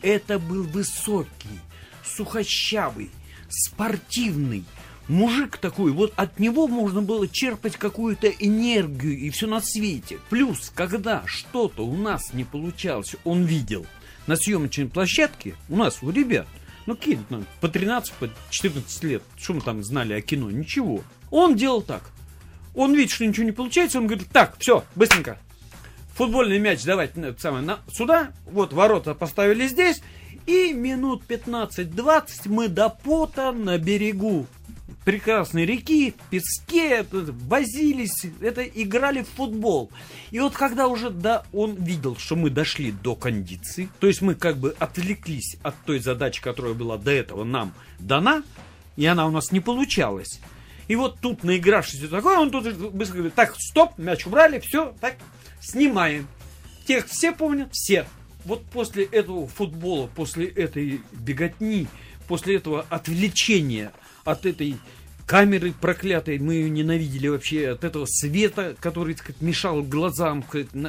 Это 0.00 0.38
был 0.38 0.62
высокий, 0.62 1.60
сухощавый, 2.04 3.10
спортивный, 3.48 4.64
мужик 5.08 5.56
такой, 5.58 5.90
вот 5.90 6.12
от 6.16 6.38
него 6.38 6.68
можно 6.68 7.02
было 7.02 7.26
черпать 7.26 7.76
какую-то 7.76 8.28
энергию 8.28 9.18
и 9.18 9.30
все 9.30 9.46
на 9.48 9.60
свете. 9.60 10.18
Плюс, 10.30 10.70
когда 10.74 11.22
что-то 11.26 11.84
у 11.84 11.96
нас 11.96 12.32
не 12.32 12.44
получалось, 12.44 13.16
он 13.24 13.44
видел 13.44 13.86
на 14.28 14.36
съемочной 14.36 14.86
площадке, 14.86 15.54
у 15.68 15.76
нас, 15.76 15.98
у 16.02 16.10
ребят, 16.10 16.46
ну 16.86 16.94
какие 16.94 17.18
ну, 17.28 17.44
по 17.60 17.68
13, 17.68 18.12
по 18.14 18.30
14 18.50 19.04
лет, 19.04 19.22
что 19.36 19.54
мы 19.54 19.60
там 19.62 19.82
знали 19.82 20.12
о 20.12 20.20
кино, 20.20 20.50
ничего. 20.50 21.02
Он 21.30 21.56
делал 21.56 21.82
так. 21.82 22.02
Он 22.74 22.94
видит, 22.94 23.10
что 23.10 23.26
ничего 23.26 23.46
не 23.46 23.52
получается, 23.52 23.98
он 23.98 24.06
говорит, 24.06 24.28
так, 24.30 24.56
все, 24.58 24.84
быстренько, 24.94 25.38
футбольный 26.16 26.58
мяч 26.58 26.82
давайте 26.84 27.20
на, 27.20 27.38
самое, 27.38 27.64
на, 27.64 27.78
сюда, 27.92 28.32
вот 28.46 28.72
ворота 28.72 29.14
поставили 29.14 29.68
здесь, 29.68 30.02
и 30.46 30.72
минут 30.72 31.22
15-20 31.28 32.26
мы 32.46 32.68
до 32.68 32.88
пота 32.88 33.52
на 33.52 33.78
берегу 33.78 34.46
прекрасной 35.04 35.64
реки, 35.64 36.14
песке, 36.30 37.06
возились, 37.12 38.26
это 38.40 38.64
играли 38.64 39.22
в 39.22 39.28
футбол. 39.28 39.90
И 40.32 40.40
вот 40.40 40.54
когда 40.54 40.88
уже 40.88 41.10
да, 41.10 41.44
он 41.52 41.76
видел, 41.76 42.16
что 42.16 42.34
мы 42.34 42.50
дошли 42.50 42.90
до 42.90 43.14
кондиции, 43.14 43.88
то 44.00 44.08
есть 44.08 44.20
мы 44.20 44.34
как 44.34 44.56
бы 44.56 44.74
отвлеклись 44.80 45.58
от 45.62 45.76
той 45.84 46.00
задачи, 46.00 46.42
которая 46.42 46.74
была 46.74 46.98
до 46.98 47.12
этого 47.12 47.44
нам 47.44 47.72
дана, 48.00 48.42
и 48.96 49.06
она 49.06 49.26
у 49.26 49.30
нас 49.30 49.52
не 49.52 49.60
получалась. 49.60 50.40
И 50.88 50.96
вот 50.96 51.18
тут, 51.20 51.44
наигравшись 51.44 52.08
такое, 52.08 52.38
он 52.38 52.50
тут 52.50 52.76
быстро 52.92 53.16
говорит, 53.16 53.34
так, 53.34 53.54
стоп, 53.58 53.96
мяч 53.98 54.26
убрали, 54.26 54.58
все, 54.58 54.92
так, 55.00 55.16
снимаем. 55.60 56.26
Текст 56.86 57.14
все 57.14 57.32
помнят? 57.32 57.68
Все. 57.72 58.06
Вот 58.44 58.64
после 58.66 59.04
этого 59.04 59.48
футбола, 59.48 60.08
после 60.14 60.46
этой 60.46 61.00
беготни, 61.12 61.88
после 62.28 62.56
этого 62.56 62.86
отвлечения 62.88 63.92
от 64.24 64.46
этой 64.46 64.76
камеры 65.26 65.72
проклятой, 65.72 66.38
мы 66.38 66.54
ее 66.54 66.70
ненавидели 66.70 67.26
вообще, 67.26 67.70
от 67.70 67.82
этого 67.82 68.06
света, 68.06 68.76
который, 68.78 69.14
так 69.14 69.40
мешал 69.40 69.82
глазам, 69.82 70.44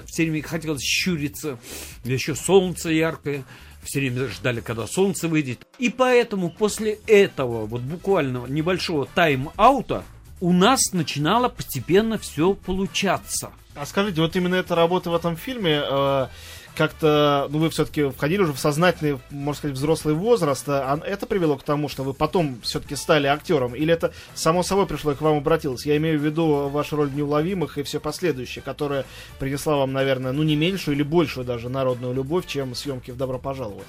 все 0.05 0.23
время 0.23 0.43
хотелось 0.43 0.83
щуриться, 0.83 1.57
еще 2.03 2.35
солнце 2.35 2.91
яркое, 2.91 3.43
все 3.83 3.99
время 3.99 4.27
ждали, 4.27 4.61
когда 4.61 4.85
солнце 4.85 5.27
выйдет. 5.27 5.65
И 5.79 5.89
поэтому 5.89 6.51
после 6.51 6.99
этого 7.07 7.65
вот 7.65 7.81
буквально 7.81 8.45
небольшого 8.47 9.07
тайм-аута 9.15 10.03
у 10.39 10.53
нас 10.53 10.93
начинало 10.93 11.49
постепенно 11.49 12.17
все 12.17 12.53
получаться. 12.53 13.51
А 13.75 13.85
скажите, 13.85 14.21
вот 14.21 14.35
именно 14.35 14.55
эта 14.55 14.75
работа 14.75 15.09
в 15.09 15.15
этом 15.15 15.35
фильме 15.37 15.81
э, 15.83 16.27
как-то, 16.75 17.47
ну, 17.49 17.59
вы 17.59 17.69
все-таки 17.69 18.09
входили 18.09 18.41
уже 18.41 18.53
в 18.53 18.59
сознательный, 18.59 19.19
можно 19.29 19.57
сказать, 19.57 19.77
взрослый 19.77 20.13
возраст, 20.13 20.67
а 20.69 20.99
это 21.03 21.25
привело 21.25 21.57
к 21.57 21.63
тому, 21.63 21.89
что 21.89 22.03
вы 22.03 22.13
потом 22.13 22.59
все-таки 22.61 22.95
стали 22.95 23.27
актером, 23.27 23.75
или 23.75 23.91
это 23.91 24.13
само 24.35 24.63
собой 24.63 24.85
пришло 24.85 25.11
и 25.11 25.15
к 25.15 25.21
вам 25.21 25.37
обратилось? 25.37 25.85
Я 25.85 25.97
имею 25.97 26.19
в 26.19 26.23
виду 26.23 26.69
вашу 26.69 26.95
роль 26.95 27.09
в 27.09 27.15
«Неуловимых» 27.15 27.77
и 27.77 27.83
все 27.83 27.99
последующее, 27.99 28.61
которое 28.63 29.05
принесла 29.39 29.77
вам, 29.77 29.91
наверное, 29.91 30.31
ну, 30.31 30.43
не 30.43 30.55
меньшую 30.55 30.95
или 30.95 31.03
большую 31.03 31.45
даже 31.45 31.69
народную 31.69 32.13
любовь, 32.13 32.45
чем 32.47 32.75
съемки 32.75 33.11
в 33.11 33.17
«Добро 33.17 33.39
пожаловать». 33.39 33.87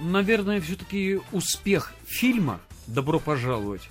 Наверное, 0.00 0.60
все-таки 0.60 1.20
успех 1.30 1.92
фильма 2.06 2.60
«Добро 2.86 3.20
пожаловать» 3.20 3.82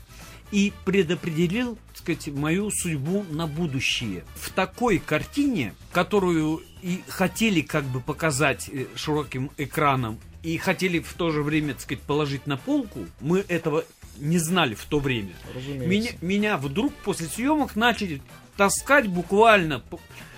и 0.53 0.71
предопределил, 0.85 1.79
так 1.87 1.97
сказать, 1.97 2.27
мою 2.27 2.69
судьбу 2.69 3.25
на 3.31 3.47
будущее. 3.47 4.23
В 4.35 4.51
такой 4.51 4.99
картине, 4.99 5.73
которую 5.91 6.61
и 6.83 7.01
хотели 7.07 7.61
как 7.61 7.83
бы 7.85 7.99
показать 7.99 8.69
э, 8.69 8.85
широким 8.95 9.49
экраном, 9.57 10.19
и 10.43 10.57
хотели 10.57 10.99
в 10.99 11.11
то 11.13 11.31
же 11.31 11.41
время, 11.41 11.73
так 11.73 11.81
сказать, 11.81 12.03
положить 12.03 12.45
на 12.45 12.57
полку, 12.57 12.99
мы 13.19 13.43
этого 13.47 13.83
не 14.19 14.37
знали 14.37 14.75
в 14.75 14.85
то 14.85 14.99
время. 14.99 15.33
Меня, 15.55 16.11
меня 16.21 16.57
вдруг 16.57 16.93
после 17.03 17.25
съемок 17.25 17.75
начали 17.75 18.21
таскать 18.55 19.07
буквально 19.07 19.81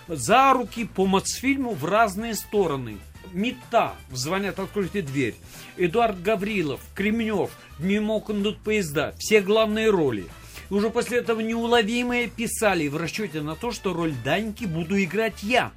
за 0.07 0.53
руки 0.53 0.85
по 0.85 1.05
Мосфильму 1.05 1.73
в 1.73 1.83
разные 1.83 2.35
стороны. 2.35 2.99
Мета, 3.35 3.95
звонят, 4.13 4.59
откройте 4.59 5.01
дверь. 5.01 5.35
Эдуард 5.75 6.21
Гаврилов, 6.21 6.79
Кремнев, 6.95 7.51
мимо 7.79 8.23
идут 8.29 8.59
поезда, 8.59 9.13
все 9.19 9.41
главные 9.41 9.89
роли. 9.89 10.25
И 10.69 10.73
уже 10.73 10.89
после 10.89 11.17
этого 11.17 11.41
неуловимые 11.41 12.29
писали 12.29 12.87
в 12.87 12.95
расчете 12.95 13.41
на 13.41 13.55
то, 13.55 13.73
что 13.73 13.93
роль 13.93 14.13
Даньки 14.23 14.63
буду 14.63 15.03
играть 15.03 15.43
я. 15.43 15.73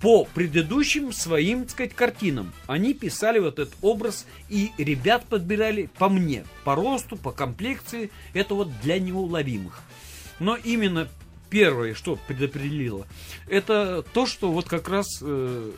По 0.00 0.24
предыдущим 0.24 1.12
своим, 1.12 1.64
так 1.64 1.70
сказать, 1.70 1.94
картинам. 1.94 2.54
Они 2.66 2.94
писали 2.94 3.40
вот 3.40 3.58
этот 3.58 3.74
образ, 3.82 4.26
и 4.48 4.72
ребят 4.78 5.26
подбирали 5.26 5.90
по 5.98 6.08
мне, 6.08 6.46
по 6.64 6.74
росту, 6.74 7.18
по 7.18 7.30
комплекции. 7.30 8.10
Это 8.32 8.54
вот 8.54 8.70
для 8.80 8.98
неуловимых. 8.98 9.82
Но 10.38 10.56
именно 10.56 11.08
первое, 11.50 11.92
что 11.92 12.18
предопределило, 12.26 13.06
это 13.48 14.02
то, 14.14 14.26
что 14.26 14.50
вот 14.50 14.66
как 14.66 14.88
раз 14.88 15.06
э, 15.20 15.72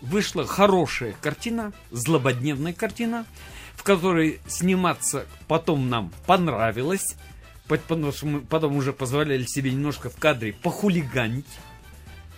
вышла 0.00 0.46
хорошая 0.46 1.14
картина, 1.20 1.72
злободневная 1.90 2.72
картина, 2.72 3.26
в 3.74 3.82
которой 3.82 4.40
сниматься 4.46 5.26
потом 5.46 5.88
нам 5.88 6.12
понравилось, 6.26 7.16
потому 7.66 8.12
что 8.12 8.26
мы 8.26 8.40
потом 8.40 8.76
уже 8.76 8.92
позволяли 8.92 9.44
себе 9.44 9.70
немножко 9.70 10.10
в 10.10 10.16
кадре 10.16 10.52
похулиганить, 10.52 11.46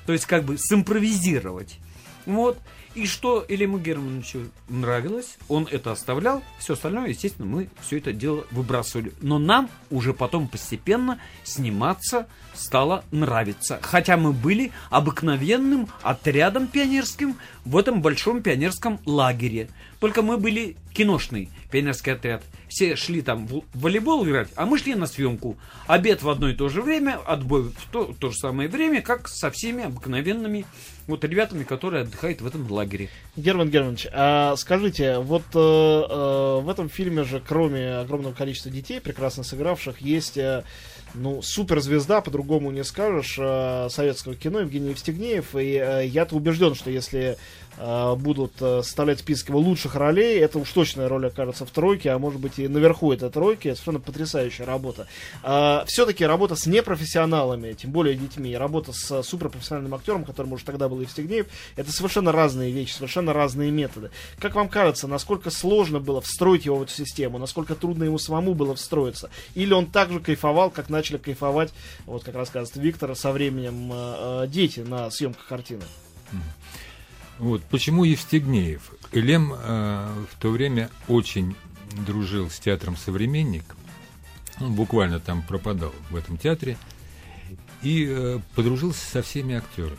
то 0.06 0.12
есть 0.12 0.26
как 0.26 0.44
бы 0.44 0.58
симпровизировать. 0.58 1.78
Вот. 2.26 2.58
И 2.94 3.06
что 3.06 3.44
Элему 3.46 3.78
Германовичу 3.78 4.50
нравилось, 4.68 5.38
он 5.48 5.68
это 5.70 5.92
оставлял, 5.92 6.42
все 6.58 6.72
остальное, 6.72 7.08
естественно, 7.08 7.46
мы 7.46 7.68
все 7.80 7.98
это 7.98 8.12
дело 8.12 8.44
выбрасывали. 8.50 9.12
Но 9.20 9.38
нам 9.38 9.70
уже 9.90 10.12
потом 10.12 10.48
постепенно 10.48 11.20
сниматься 11.44 12.26
стало 12.52 13.04
нравиться. 13.10 13.78
Хотя 13.80 14.16
мы 14.16 14.32
были 14.32 14.72
обыкновенным 14.90 15.88
отрядом 16.02 16.66
пионерским 16.66 17.36
в 17.64 17.76
этом 17.76 18.02
большом 18.02 18.42
пионерском 18.42 18.98
лагере. 19.06 19.68
Только 20.00 20.22
мы 20.22 20.36
были 20.36 20.76
киношный 20.92 21.48
пионерский 21.70 22.10
отряд. 22.10 22.42
Все 22.68 22.96
шли 22.96 23.22
там 23.22 23.46
в 23.46 23.62
волейбол 23.74 24.24
играть, 24.26 24.48
а 24.56 24.66
мы 24.66 24.78
шли 24.78 24.94
на 24.94 25.06
съемку. 25.06 25.56
Обед 25.86 26.22
в 26.22 26.28
одно 26.28 26.48
и 26.48 26.54
то 26.54 26.68
же 26.68 26.82
время, 26.82 27.18
отбой 27.26 27.64
в 27.64 27.92
то, 27.92 28.14
то 28.18 28.30
же 28.30 28.36
самое 28.36 28.68
время, 28.68 29.02
как 29.02 29.28
со 29.28 29.50
всеми 29.50 29.84
обыкновенными 29.84 30.66
вот 31.10 31.24
ребятами, 31.24 31.64
которые 31.64 32.02
отдыхают 32.02 32.40
в 32.40 32.46
этом 32.46 32.70
лагере. 32.70 33.08
Герман 33.36 33.70
Германович, 33.70 34.08
а 34.12 34.56
скажите, 34.56 35.18
вот 35.18 35.42
э, 35.54 35.58
э, 35.58 36.60
в 36.60 36.68
этом 36.68 36.88
фильме 36.88 37.24
же, 37.24 37.42
кроме 37.46 37.96
огромного 37.98 38.32
количества 38.32 38.70
детей, 38.70 39.00
прекрасно 39.00 39.44
сыгравших, 39.44 40.00
есть 40.00 40.36
э, 40.36 40.64
ну, 41.14 41.42
суперзвезда, 41.42 42.20
по-другому 42.20 42.70
не 42.70 42.84
скажешь, 42.84 43.36
э, 43.38 43.88
советского 43.90 44.34
кино 44.34 44.60
Евгений 44.60 44.90
Евстигнеев. 44.90 45.54
И 45.56 45.74
э, 45.74 46.06
я-то 46.06 46.36
убежден, 46.36 46.74
что 46.74 46.90
если 46.90 47.36
э, 47.78 48.14
будут 48.16 48.52
э, 48.60 48.82
составлять 48.82 49.20
список 49.20 49.50
его 49.50 49.58
лучших 49.58 49.94
ролей, 49.96 50.38
это 50.38 50.58
уж 50.58 50.70
точная 50.70 51.08
роль 51.08 51.26
окажется 51.26 51.66
в 51.66 51.70
тройке, 51.70 52.10
а 52.10 52.18
может 52.18 52.40
быть 52.40 52.58
и 52.58 52.68
наверху 52.68 53.12
этой 53.12 53.30
тройки. 53.30 53.68
Это 53.68 53.76
совершенно 53.76 54.00
потрясающая 54.00 54.66
работа. 54.66 55.06
Э, 55.42 55.84
все-таки 55.86 56.24
работа 56.24 56.56
с 56.56 56.66
непрофессионалами, 56.66 57.72
тем 57.72 57.90
более 57.90 58.14
детьми, 58.14 58.56
работа 58.56 58.92
с 58.92 59.22
суперпрофессиональным 59.22 59.94
актером, 59.94 60.24
которым 60.24 60.52
уже 60.52 60.64
тогда 60.64 60.88
был 61.00 61.02
Евстигнеев, 61.02 61.46
это 61.76 61.92
совершенно 61.92 62.32
разные 62.32 62.70
вещи, 62.72 62.92
совершенно 62.92 63.32
разные 63.32 63.70
методы. 63.70 64.10
Как 64.38 64.54
вам 64.54 64.68
кажется, 64.68 65.08
насколько 65.08 65.50
сложно 65.50 66.00
было 66.00 66.20
встроить 66.20 66.66
его 66.66 66.76
в 66.76 66.82
эту 66.82 66.92
систему, 66.92 67.38
насколько 67.38 67.74
трудно 67.74 68.04
ему 68.04 68.18
самому 68.18 68.54
было 68.54 68.74
встроиться? 68.74 69.30
Или 69.54 69.72
он 69.72 69.86
так 69.86 70.12
же 70.12 70.20
кайфовал, 70.20 70.70
как 70.70 70.90
начали 70.90 71.18
кайфовать, 71.18 71.72
вот 72.06 72.24
как 72.24 72.34
рассказывает 72.34 72.76
Виктор, 72.84 73.16
со 73.16 73.32
временем 73.32 73.90
э, 73.92 74.44
э, 74.44 74.48
дети 74.48 74.80
на 74.80 75.10
съемках 75.10 75.46
картины? 75.46 75.82
Вот 77.38 77.62
почему 77.64 78.04
Евстигнеев? 78.04 78.92
Элем 79.12 79.54
э, 79.54 80.08
в 80.30 80.40
то 80.40 80.50
время 80.50 80.90
очень 81.08 81.56
дружил 82.06 82.50
с 82.50 82.58
театром 82.58 82.96
«Современник». 82.96 83.64
Он 84.60 84.74
буквально 84.74 85.20
там 85.20 85.42
пропадал 85.42 85.92
в 86.10 86.16
этом 86.16 86.36
театре. 86.36 86.76
И 87.82 88.06
э, 88.06 88.40
подружился 88.54 89.04
со 89.06 89.22
всеми 89.22 89.54
актерами. 89.54 89.96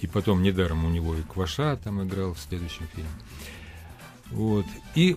И 0.00 0.06
потом 0.06 0.42
недаром 0.42 0.84
у 0.84 0.88
него 0.88 1.14
и 1.14 1.22
Кваша 1.22 1.76
там 1.76 2.02
играл 2.02 2.34
в 2.34 2.40
следующем 2.40 2.86
фильме. 2.94 3.10
Вот. 4.30 4.66
И 4.94 5.16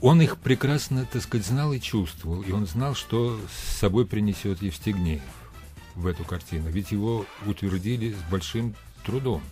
он 0.00 0.20
их 0.20 0.38
прекрасно, 0.38 1.06
так 1.10 1.22
сказать, 1.22 1.46
знал 1.46 1.72
и 1.72 1.80
чувствовал. 1.80 2.42
И 2.42 2.50
он 2.50 2.66
знал, 2.66 2.94
что 2.94 3.38
с 3.52 3.78
собой 3.78 4.06
принесет 4.06 4.62
Евстигнеев 4.62 5.22
в 5.94 6.06
эту 6.06 6.24
картину. 6.24 6.70
Ведь 6.70 6.92
его 6.92 7.26
утвердили 7.46 8.12
с 8.12 8.30
большим 8.30 8.74
трудом. 9.04 9.42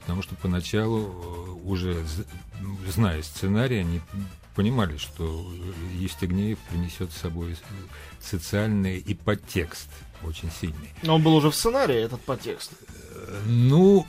Потому 0.00 0.22
что 0.22 0.34
поначалу, 0.36 1.58
э, 1.62 1.68
уже 1.68 2.04
зная 2.88 3.22
сценарий, 3.22 3.78
они 3.78 4.00
понимали, 4.54 4.96
что 4.96 5.52
Евстигнеев 5.98 6.58
принесет 6.70 7.12
с 7.12 7.18
собой 7.18 7.56
социальный 8.20 8.98
и 8.98 9.14
подтекст 9.14 9.88
очень 10.24 10.50
сильный. 10.50 10.92
Но 11.02 11.16
он 11.16 11.22
был 11.22 11.34
уже 11.34 11.50
в 11.50 11.54
сценарии, 11.54 11.96
этот 11.96 12.20
подтекст. 12.20 12.72
Ну, 13.46 14.06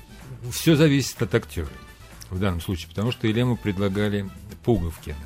все 0.51 0.75
зависит 0.75 1.21
от 1.21 1.33
актера 1.35 1.67
в 2.29 2.39
данном 2.39 2.61
случае, 2.61 2.89
потому 2.89 3.11
что 3.11 3.27
Елему 3.27 3.57
предлагали 3.57 4.29
Пуговкина 4.63 5.17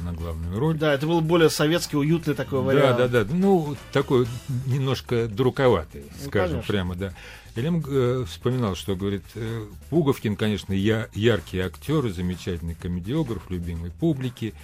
на 0.00 0.12
главную 0.12 0.58
роль. 0.58 0.76
Да, 0.76 0.92
это 0.92 1.06
был 1.06 1.20
более 1.20 1.50
советский, 1.50 1.96
уютный 1.96 2.34
такой 2.34 2.60
вариант. 2.60 2.98
Да, 2.98 3.08
да, 3.08 3.24
да. 3.24 3.34
Ну, 3.34 3.76
такой 3.92 4.26
немножко 4.66 5.28
друковатый, 5.28 6.04
ну, 6.20 6.28
скажем 6.28 6.56
конечно. 6.56 6.72
прямо, 6.72 6.94
да. 6.94 7.14
Элем 7.56 7.84
э, 7.86 8.24
вспоминал, 8.28 8.74
что 8.74 8.96
говорит, 8.96 9.22
э, 9.36 9.66
Пуговкин, 9.90 10.34
конечно, 10.34 10.72
я, 10.72 11.08
яркий 11.14 11.60
актер, 11.60 12.10
замечательный 12.10 12.74
комедиограф, 12.74 13.48
любимой 13.48 13.92
публики, 13.92 14.54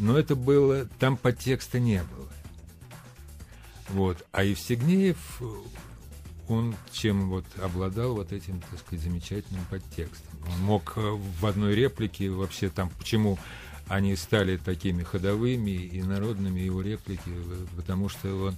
но 0.00 0.18
это 0.18 0.34
было, 0.34 0.88
там 0.98 1.16
подтекста 1.16 1.78
не 1.78 1.98
было. 1.98 2.28
Вот. 3.88 4.24
А 4.32 4.44
Евстигнеев, 4.44 5.16
он 6.48 6.74
чем 6.92 7.28
вот 7.28 7.44
обладал 7.62 8.14
вот 8.14 8.32
этим, 8.32 8.60
так 8.70 8.80
сказать, 8.80 9.04
замечательным 9.04 9.64
подтекстом. 9.70 10.38
Он 10.52 10.60
мог 10.60 10.94
э, 10.96 11.00
в 11.00 11.46
одной 11.46 11.74
реплике 11.74 12.30
вообще 12.30 12.68
там, 12.68 12.90
почему 12.98 13.38
они 13.88 14.16
стали 14.16 14.56
такими 14.56 15.02
ходовыми 15.02 15.70
и 15.70 16.02
народными 16.02 16.60
его 16.60 16.82
реплики, 16.82 17.30
потому 17.76 18.08
что 18.08 18.46
он 18.46 18.56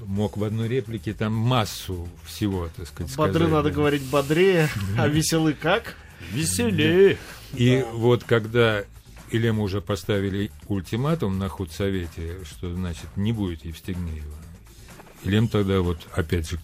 мог 0.00 0.36
в 0.36 0.44
одной 0.44 0.68
реплике 0.68 1.14
там 1.14 1.32
массу 1.32 2.08
всего, 2.24 2.68
так 2.76 2.86
сказать, 2.86 3.14
Бодры 3.16 3.34
сказать. 3.34 3.52
надо 3.52 3.70
говорить 3.70 4.02
бодрее, 4.02 4.68
а 4.98 5.08
веселый 5.08 5.54
как? 5.54 5.96
Веселее. 6.32 7.18
И 7.54 7.84
вот 7.92 8.24
когда 8.24 8.84
Илему 9.32 9.62
уже 9.62 9.80
поставили 9.80 10.50
ультиматум 10.68 11.38
на 11.38 11.48
худсовете, 11.48 12.38
что 12.44 12.72
значит 12.74 13.08
не 13.16 13.32
будет 13.32 13.64
Евстигнеева, 13.64 14.36
Илем 15.24 15.48
тогда 15.48 15.80
вот 15.80 15.98
опять 16.14 16.50
же 16.50 16.58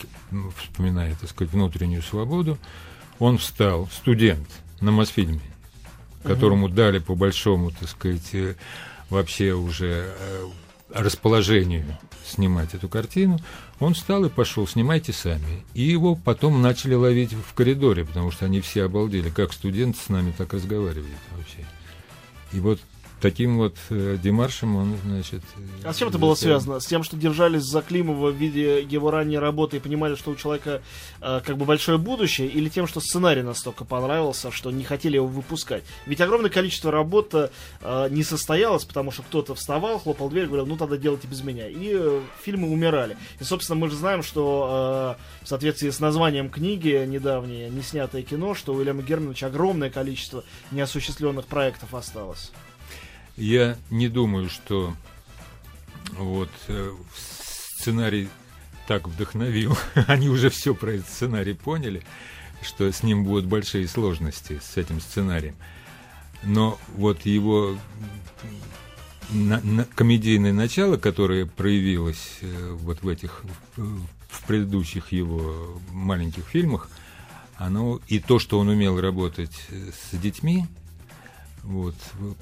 вспоминая, 0.57 1.15
так 1.15 1.31
сказать, 1.31 1.53
внутреннюю 1.53 2.03
свободу, 2.03 2.59
он 3.19 3.39
встал, 3.39 3.89
студент 3.93 4.49
на 4.81 4.91
Мосфильме, 4.91 5.41
которому 6.23 6.67
угу. 6.67 6.75
дали 6.75 6.99
по 6.99 7.15
большому, 7.15 7.71
так 7.71 7.89
сказать, 7.89 8.35
э, 8.35 8.55
вообще 9.11 9.53
уже 9.53 10.13
э, 10.19 10.49
расположению 10.93 11.99
снимать 12.27 12.75
эту 12.75 12.89
картину, 12.89 13.39
он 13.79 13.95
встал 13.95 14.25
и 14.25 14.29
пошел, 14.29 14.67
снимайте 14.67 15.13
сами. 15.13 15.65
И 15.75 15.83
его 15.83 16.17
потом 16.17 16.61
начали 16.61 16.95
ловить 16.95 17.33
в 17.33 17.55
коридоре, 17.55 18.05
потому 18.05 18.31
что 18.31 18.47
они 18.47 18.61
все 18.61 18.85
обалдели, 18.85 19.31
как 19.31 19.53
студент 19.53 19.97
с 19.97 20.09
нами 20.09 20.33
так 20.37 20.53
разговаривает 20.53 21.19
вообще. 21.37 21.65
И 22.53 22.61
вот 22.61 22.81
таким 23.21 23.59
вот 23.59 23.77
э, 23.91 24.17
демаршем 24.23 24.77
он, 24.77 24.97
значит... 25.05 25.43
А 25.85 25.93
с 25.93 25.97
чем 25.97 26.09
это 26.09 26.19
было 26.19 26.35
связано? 26.35 26.81
С 26.81 26.87
тем, 26.87 27.03
что 27.03 27.17
держались 27.17 27.63
за 27.63 27.83
Климова 27.83 28.31
в 28.31 28.35
виде 28.35 28.83
его 28.83 29.11
ранней 29.11 29.39
работы 29.39 29.79
и 29.79 29.81
понимали, 29.81 30.15
что 30.15 30.31
у 30.31 30.37
человека 30.37 30.83
э, 31.21 31.41
как 31.45 31.57
бы 31.57 31.65
большое 31.65 31.99
будущее, 31.99 32.49
или 32.49 32.69
тем, 32.69 32.87
что 32.87 33.01
сценарий 33.01 33.43
настолько 33.43 33.85
понравился, 33.85 34.51
что 34.51 34.71
не 34.71 34.85
хотели 34.85 35.17
его 35.17 35.27
выпускать? 35.27 35.85
Ведь 36.07 36.21
огромное 36.21 36.51
количество 36.51 36.91
работ 36.91 37.35
э, 37.35 37.49
не 38.11 38.23
состоялось, 38.23 38.85
потому 38.85 39.11
что 39.11 39.23
кто-то 39.23 39.55
вставал, 39.55 39.99
хлопал 39.99 40.29
дверь, 40.29 40.47
говорил, 40.47 40.67
ну 40.67 40.77
тогда 40.77 40.97
делайте 40.97 41.27
без 41.27 41.43
меня. 41.43 41.69
И 41.69 41.91
э, 41.93 42.21
фильмы 42.43 42.71
умирали. 42.71 43.17
И, 43.41 43.45
собственно, 43.45 43.79
мы 43.79 43.91
же 43.91 43.97
знаем, 43.97 44.23
что 44.23 45.17
э, 45.41 45.45
в 45.45 45.49
соответствии 45.49 45.91
с 45.91 46.01
названием 46.01 46.51
книги 46.51 47.05
недавнее, 47.07 47.71
не 47.71 47.83
снятое 47.83 48.23
кино, 48.23 48.55
что 48.55 48.75
у 48.75 48.83
Ильяма 48.83 49.03
Германовича 49.03 49.49
огромное 49.49 49.91
количество 49.91 50.45
неосуществленных 50.71 51.47
проектов 51.47 51.95
осталось. 51.95 52.53
Я 53.39 53.77
не 53.91 54.09
думаю, 54.09 54.51
что 54.51 54.93
вот 56.17 56.51
э, 56.67 56.93
сценарий 57.79 58.29
так 58.89 59.07
вдохновил. 59.07 59.79
Они 60.09 60.29
уже 60.29 60.51
все 60.51 60.75
про 60.75 60.95
этот 60.95 61.09
сценарий 61.09 61.55
поняли, 61.55 62.03
что 62.63 62.91
с 62.91 63.05
ним 63.05 63.23
будут 63.23 63.47
большие 63.47 63.87
сложности 63.87 64.61
с 64.61 64.77
этим 64.77 65.01
сценарием. 65.01 65.55
Но 66.43 66.81
вот 66.97 67.27
его 67.27 67.79
на, 69.31 69.61
на, 69.61 69.85
комедийное 69.85 70.53
начало, 70.53 70.97
которое 70.97 71.47
проявилось 71.47 72.39
э, 72.41 72.73
вот 72.73 73.03
в 73.03 73.09
этих 73.09 73.45
в 73.77 74.47
предыдущих 74.49 75.13
его 75.13 75.81
маленьких 75.93 76.45
фильмах, 76.45 76.91
оно 77.55 78.01
и 78.09 78.19
то, 78.19 78.41
что 78.41 78.59
он 78.59 78.69
умел 78.69 79.01
работать 79.01 79.57
с 79.71 80.17
детьми, 80.17 80.67
вот, 81.69 81.95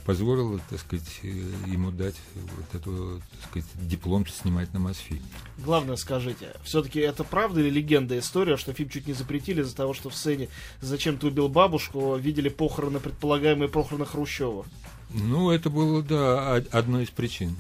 позволило, 0.05 0.61
так 0.71 0.79
сказать, 0.79 1.21
э, 1.25 1.27
ему 1.67 1.91
дать 1.91 2.15
вот 2.35 2.81
эту, 2.81 3.21
так 3.33 3.51
сказать, 3.51 3.69
диплом 3.75 4.25
снимать 4.27 4.73
на 4.73 4.79
Мосфильме. 4.79 5.27
Главное, 5.59 5.97
скажите, 5.97 6.55
все-таки 6.62 7.01
это 7.01 7.25
правда 7.25 7.61
или 7.61 7.71
легенда 7.71 8.17
история, 8.19 8.57
что 8.57 8.73
фильм 8.73 8.89
чуть 8.89 9.09
не 9.09 9.15
запретили 9.15 9.62
из-за 9.62 9.75
того, 9.75 9.95
что 9.95 10.11
в 10.11 10.15
сцене 10.15 10.49
«Зачем 10.81 11.19
ты 11.19 11.27
убил 11.27 11.49
бабушку» 11.49 12.15
видели 12.17 12.49
похороны, 12.49 13.01
предполагаемые 13.01 13.69
похороны 13.69 14.07
Хрущева? 14.07 14.65
Ну, 15.11 15.51
это 15.51 15.71
было, 15.71 16.03
да, 16.03 16.55
одной 16.71 17.03
из 17.03 17.11
причин 17.11 17.57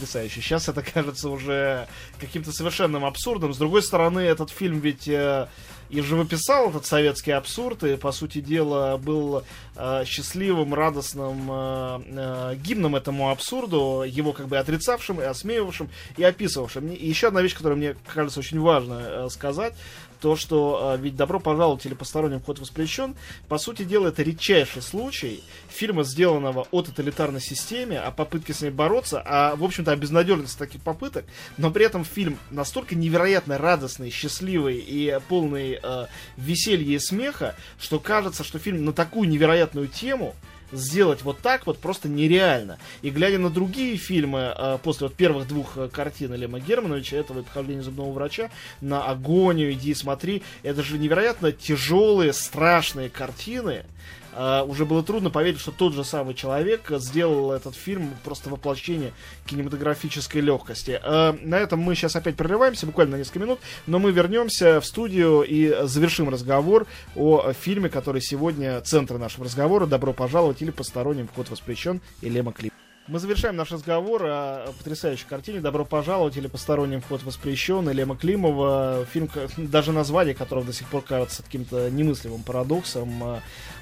потрясающе. 0.00 0.40
Сейчас 0.40 0.68
это 0.68 0.82
кажется 0.82 1.28
уже 1.28 1.88
каким-то 2.18 2.52
совершенным 2.52 3.04
абсурдом. 3.04 3.52
С 3.52 3.58
другой 3.58 3.82
стороны, 3.82 4.20
этот 4.20 4.50
фильм 4.50 4.80
ведь 4.80 5.08
э, 5.08 5.48
и 5.90 6.00
живописал 6.00 6.70
этот 6.70 6.86
советский 6.86 7.32
абсурд, 7.32 7.82
и, 7.84 7.96
по 7.96 8.12
сути 8.12 8.40
дела, 8.40 8.96
был 8.96 9.42
э, 9.76 10.04
счастливым, 10.06 10.72
радостным 10.72 11.50
э, 11.50 12.00
э, 12.06 12.54
гимном 12.56 12.96
этому 12.96 13.30
абсурду, 13.30 14.04
его 14.06 14.32
как 14.32 14.48
бы 14.48 14.58
отрицавшим 14.58 15.20
и 15.20 15.24
осмеивавшим 15.24 15.90
и 16.16 16.22
описывавшим. 16.22 16.88
И 16.88 17.06
еще 17.06 17.28
одна 17.28 17.42
вещь, 17.42 17.56
которая 17.56 17.76
мне 17.76 17.96
кажется 18.06 18.40
очень 18.40 18.60
важно 18.60 19.00
э, 19.02 19.28
сказать, 19.30 19.74
то, 20.20 20.36
что 20.36 20.94
э, 20.94 21.00
ведь 21.00 21.16
«Добро 21.16 21.40
пожаловать» 21.40 21.86
или 21.86 21.94
«Посторонним 21.94 22.40
вход 22.40 22.58
воспрещен», 22.58 23.14
по 23.48 23.58
сути 23.58 23.82
дела, 23.82 24.08
это 24.08 24.22
редчайший 24.22 24.82
случай 24.82 25.42
фильма, 25.68 26.04
сделанного 26.04 26.66
о 26.70 26.82
тоталитарной 26.82 27.40
системе, 27.40 27.98
о 27.98 28.10
попытке 28.10 28.52
с 28.52 28.62
ней 28.62 28.70
бороться, 28.70 29.22
а, 29.24 29.56
в 29.56 29.64
общем-то, 29.64 29.92
о 29.92 29.96
безнадежности 29.96 30.58
таких 30.58 30.82
попыток, 30.82 31.24
но 31.56 31.70
при 31.70 31.84
этом 31.84 32.04
фильм 32.04 32.38
настолько 32.50 32.94
невероятно 32.94 33.58
радостный, 33.58 34.10
счастливый 34.10 34.76
и 34.76 35.18
полный 35.28 35.78
э, 35.82 36.06
веселья 36.36 36.96
и 36.96 36.98
смеха, 36.98 37.56
что 37.78 37.98
кажется, 37.98 38.44
что 38.44 38.58
фильм 38.58 38.84
на 38.84 38.92
такую 38.92 39.28
невероятную 39.28 39.88
тему 39.88 40.34
сделать 40.72 41.22
вот 41.22 41.38
так 41.40 41.66
вот 41.66 41.78
просто 41.78 42.08
нереально. 42.08 42.78
И 43.02 43.10
глядя 43.10 43.38
на 43.38 43.50
другие 43.50 43.96
фильмы 43.96 44.54
э, 44.56 44.78
после 44.82 45.08
вот 45.08 45.16
первых 45.16 45.48
двух 45.48 45.76
э, 45.76 45.88
картин 45.88 46.34
Лема 46.34 46.60
Германовича, 46.60 47.16
этого 47.16 47.42
«Похождение 47.42 47.82
зубного 47.82 48.12
врача», 48.12 48.50
на 48.80 49.04
«Агонию», 49.04 49.72
«Иди 49.72 49.90
и 49.90 49.94
смотри», 49.94 50.42
это 50.62 50.82
же 50.82 50.98
невероятно 50.98 51.52
тяжелые, 51.52 52.32
страшные 52.32 53.08
картины, 53.08 53.84
э, 54.34 54.62
уже 54.66 54.84
было 54.84 55.02
трудно 55.02 55.30
поверить, 55.30 55.60
что 55.60 55.72
тот 55.72 55.94
же 55.94 56.04
самый 56.04 56.34
человек 56.34 56.90
сделал 56.90 57.52
этот 57.52 57.74
фильм 57.74 58.14
просто 58.24 58.50
воплощение 58.50 59.12
кинематографической 59.46 60.40
легкости. 60.40 61.00
Э, 61.02 61.32
на 61.40 61.56
этом 61.56 61.80
мы 61.80 61.94
сейчас 61.94 62.16
опять 62.16 62.36
прерываемся, 62.36 62.86
буквально 62.86 63.16
на 63.16 63.18
несколько 63.18 63.40
минут, 63.40 63.60
но 63.86 63.98
мы 63.98 64.12
вернемся 64.12 64.80
в 64.80 64.86
студию 64.86 65.42
и 65.42 65.86
завершим 65.86 66.28
разговор 66.28 66.86
о 67.14 67.52
фильме, 67.52 67.88
который 67.88 68.22
сегодня 68.22 68.80
центр 68.80 69.18
нашего 69.18 69.44
разговора 69.44 69.86
«Добро 69.86 70.12
пожаловать» 70.12 70.62
или 70.62 70.70
«Посторонним 70.70 71.28
вход 71.28 71.50
воспрещен» 71.50 72.00
и 72.22 72.28
Лема 72.28 72.52
Клип. 72.52 72.72
Мы 73.10 73.18
завершаем 73.18 73.56
наш 73.56 73.72
разговор 73.72 74.22
о 74.24 74.72
потрясающей 74.78 75.26
картине 75.28 75.58
«Добро 75.60 75.84
пожаловать» 75.84 76.36
или 76.36 76.46
«Посторонним 76.46 77.00
вход 77.00 77.24
воспрещен» 77.24 77.90
Лема 77.90 78.16
Климова. 78.16 79.04
Фильм, 79.12 79.28
даже 79.56 79.90
название 79.90 80.32
которого 80.32 80.64
до 80.64 80.72
сих 80.72 80.86
пор 80.86 81.02
кажется 81.02 81.42
каким-то 81.42 81.90
немыслимым 81.90 82.44
парадоксом. 82.44 83.40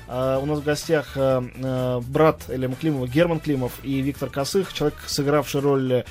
А, 0.09 0.39
у 0.39 0.47
нас 0.47 0.61
в 0.61 0.65
гостях 0.65 1.13
а, 1.17 1.45
а, 1.63 2.01
брат 2.01 2.45
Элема 2.49 2.77
Климова 2.77 3.07
Герман 3.07 3.41
Климов 3.41 3.73
и 3.83 4.01
Виктор 4.01 4.31
Косых, 4.31 4.73
человек, 4.73 4.99
сыгравший 5.07 5.61
роль 5.61 6.05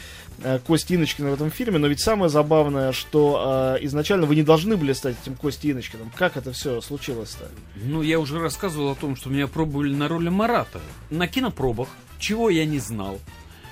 Кости 0.67 0.93
Иночкина 0.93 1.31
в 1.31 1.33
этом 1.33 1.49
фильме. 1.49 1.79
Но 1.79 1.87
ведь 1.87 1.99
самое 1.99 2.29
забавное, 2.29 2.91
что 2.91 3.75
изначально 3.81 4.27
вы 4.27 4.35
не 4.35 4.43
должны 4.43 4.77
были 4.77 4.93
стать 4.93 5.15
этим 5.19 5.35
Кости 5.35 5.71
Иночкиным. 5.71 6.11
Как 6.15 6.37
это 6.37 6.51
все 6.51 6.79
случилось-то? 6.79 7.49
Ну, 7.75 8.03
я 8.03 8.19
уже 8.19 8.39
рассказывал 8.39 8.91
о 8.91 8.95
том, 8.95 9.15
что 9.15 9.31
меня 9.31 9.47
пробовали 9.47 9.95
на 9.95 10.07
роли 10.07 10.29
Марата. 10.29 10.79
На 11.09 11.27
кинопробах 11.27 11.87
чего 12.19 12.51
я 12.51 12.65
не 12.65 12.77
знал. 12.77 13.19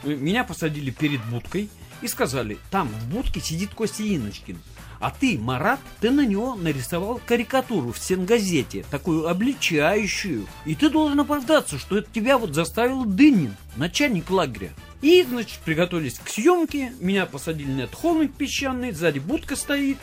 Меня 0.04 0.44
посадили 0.44 0.90
перед 0.90 1.24
будкой 1.26 1.70
и 2.02 2.08
сказали, 2.08 2.58
там 2.72 2.88
в 2.88 3.10
будке 3.14 3.40
сидит 3.42 3.76
Костя 3.76 4.02
Иночкин. 4.04 4.58
А 5.06 5.12
ты, 5.12 5.38
Марат, 5.38 5.80
ты 6.02 6.10
на 6.10 6.26
него 6.26 6.56
нарисовал 6.56 7.22
карикатуру 7.24 7.92
в 7.92 8.00
стенгазете, 8.00 8.84
такую 8.90 9.28
обличающую. 9.28 10.48
И 10.66 10.74
ты 10.74 10.90
должен 10.90 11.20
оправдаться, 11.20 11.78
что 11.78 12.00
это 12.00 12.10
тебя 12.12 12.40
вот 12.40 12.56
заставил 12.56 13.06
Дынин, 13.06 13.56
начальник 13.76 14.32
лагеря. 14.32 14.72
И, 15.04 15.22
значит, 15.22 15.60
приготовились 15.60 16.18
к 16.18 16.28
съемке, 16.28 16.92
меня 17.00 17.28
посадили 17.28 17.70
на 17.70 17.82
этот 17.82 17.94
холмик 17.94 18.34
песчаный, 18.34 18.94
сзади 18.94 19.20
будка 19.20 19.56
стоит. 19.56 20.00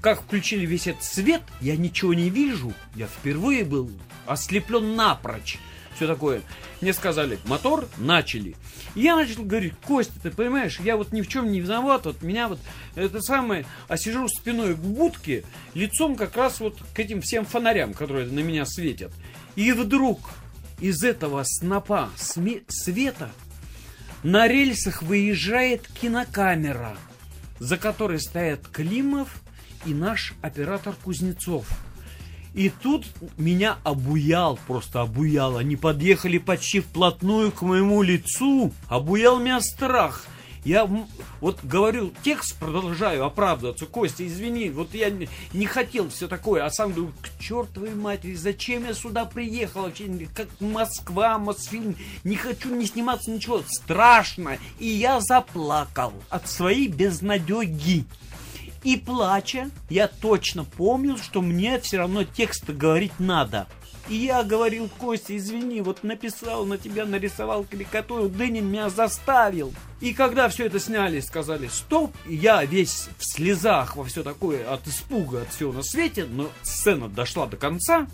Как 0.00 0.22
включили 0.22 0.64
весь 0.64 0.86
этот 0.86 1.04
свет, 1.04 1.42
я 1.60 1.76
ничего 1.76 2.14
не 2.14 2.30
вижу. 2.30 2.72
Я 2.94 3.08
впервые 3.08 3.66
был 3.66 3.90
ослеплен 4.24 4.96
напрочь 4.96 5.58
все 6.00 6.06
такое. 6.06 6.40
Мне 6.80 6.94
сказали, 6.94 7.38
мотор, 7.44 7.86
начали. 7.98 8.56
И 8.94 9.02
я 9.02 9.16
начал 9.16 9.44
говорить, 9.44 9.74
Костя, 9.84 10.14
ты 10.22 10.30
понимаешь, 10.30 10.80
я 10.80 10.96
вот 10.96 11.12
ни 11.12 11.20
в 11.20 11.28
чем 11.28 11.52
не 11.52 11.60
виноват, 11.60 12.06
вот 12.06 12.22
меня 12.22 12.48
вот 12.48 12.58
это 12.94 13.20
самое, 13.20 13.66
а 13.86 13.98
сижу 13.98 14.26
спиной 14.26 14.72
в 14.72 14.82
будке, 14.82 15.44
лицом 15.74 16.16
как 16.16 16.38
раз 16.38 16.58
вот 16.60 16.78
к 16.94 16.98
этим 16.98 17.20
всем 17.20 17.44
фонарям, 17.44 17.92
которые 17.92 18.26
на 18.28 18.40
меня 18.40 18.64
светят. 18.64 19.12
И 19.56 19.72
вдруг 19.72 20.20
из 20.80 21.04
этого 21.04 21.42
снопа 21.44 22.08
света 22.16 23.30
на 24.22 24.48
рельсах 24.48 25.02
выезжает 25.02 25.86
кинокамера, 26.00 26.96
за 27.58 27.76
которой 27.76 28.20
стоят 28.20 28.66
Климов 28.68 29.42
и 29.84 29.92
наш 29.92 30.32
оператор 30.40 30.94
Кузнецов. 31.04 31.66
И 32.54 32.68
тут 32.68 33.06
меня 33.36 33.78
обуял, 33.84 34.58
просто 34.66 35.02
обуял. 35.02 35.56
Они 35.56 35.76
подъехали 35.76 36.38
почти 36.38 36.80
вплотную 36.80 37.52
к 37.52 37.62
моему 37.62 38.02
лицу. 38.02 38.72
Обуял 38.88 39.38
меня 39.38 39.60
страх. 39.60 40.26
Я 40.64 40.88
вот 41.40 41.64
говорю, 41.64 42.12
текст 42.22 42.58
продолжаю 42.58 43.24
оправдываться. 43.24 43.86
Костя, 43.86 44.26
извини, 44.26 44.68
вот 44.68 44.92
я 44.94 45.10
не 45.54 45.66
хотел 45.66 46.10
все 46.10 46.28
такое, 46.28 46.64
а 46.64 46.70
сам 46.70 46.92
думаю, 46.92 47.14
к 47.22 47.40
чертовой 47.40 47.94
матери, 47.94 48.34
зачем 48.34 48.84
я 48.84 48.92
сюда 48.92 49.24
приехал? 49.24 49.82
Вообще, 49.82 50.28
как 50.34 50.48
Москва, 50.60 51.38
Мосфильм, 51.38 51.96
не 52.24 52.36
хочу 52.36 52.74
не 52.74 52.84
сниматься, 52.84 53.30
ничего. 53.30 53.62
Страшно. 53.66 54.58
И 54.78 54.86
я 54.86 55.20
заплакал 55.20 56.12
от 56.28 56.46
своей 56.46 56.88
безнадеги. 56.88 58.04
И 58.82 58.96
плача, 58.96 59.70
я 59.88 60.08
точно 60.08 60.64
помнил, 60.64 61.18
что 61.18 61.42
мне 61.42 61.78
все 61.80 61.98
равно 61.98 62.24
текст 62.24 62.68
говорить 62.68 63.18
надо. 63.18 63.66
И 64.08 64.14
я 64.14 64.42
говорил, 64.42 64.88
Костя, 64.98 65.36
извини, 65.36 65.82
вот 65.82 66.02
написал 66.02 66.64
на 66.66 66.78
тебя, 66.78 67.04
нарисовал 67.04 67.64
карикатуру, 67.64 68.28
Дынин 68.28 68.66
меня 68.66 68.90
заставил. 68.90 69.72
И 70.00 70.14
когда 70.14 70.48
все 70.48 70.66
это 70.66 70.80
сняли, 70.80 71.20
сказали 71.20 71.68
стоп, 71.68 72.12
я 72.26 72.64
весь 72.64 73.08
в 73.18 73.24
слезах 73.24 73.96
во 73.96 74.04
все 74.04 74.22
такое 74.22 74.68
от 74.68 74.86
испуга 74.88 75.42
от 75.42 75.52
всего 75.52 75.72
на 75.72 75.82
свете, 75.82 76.26
но 76.28 76.50
сцена 76.62 77.08
дошла 77.08 77.46
до 77.46 77.56
конца. 77.56 78.08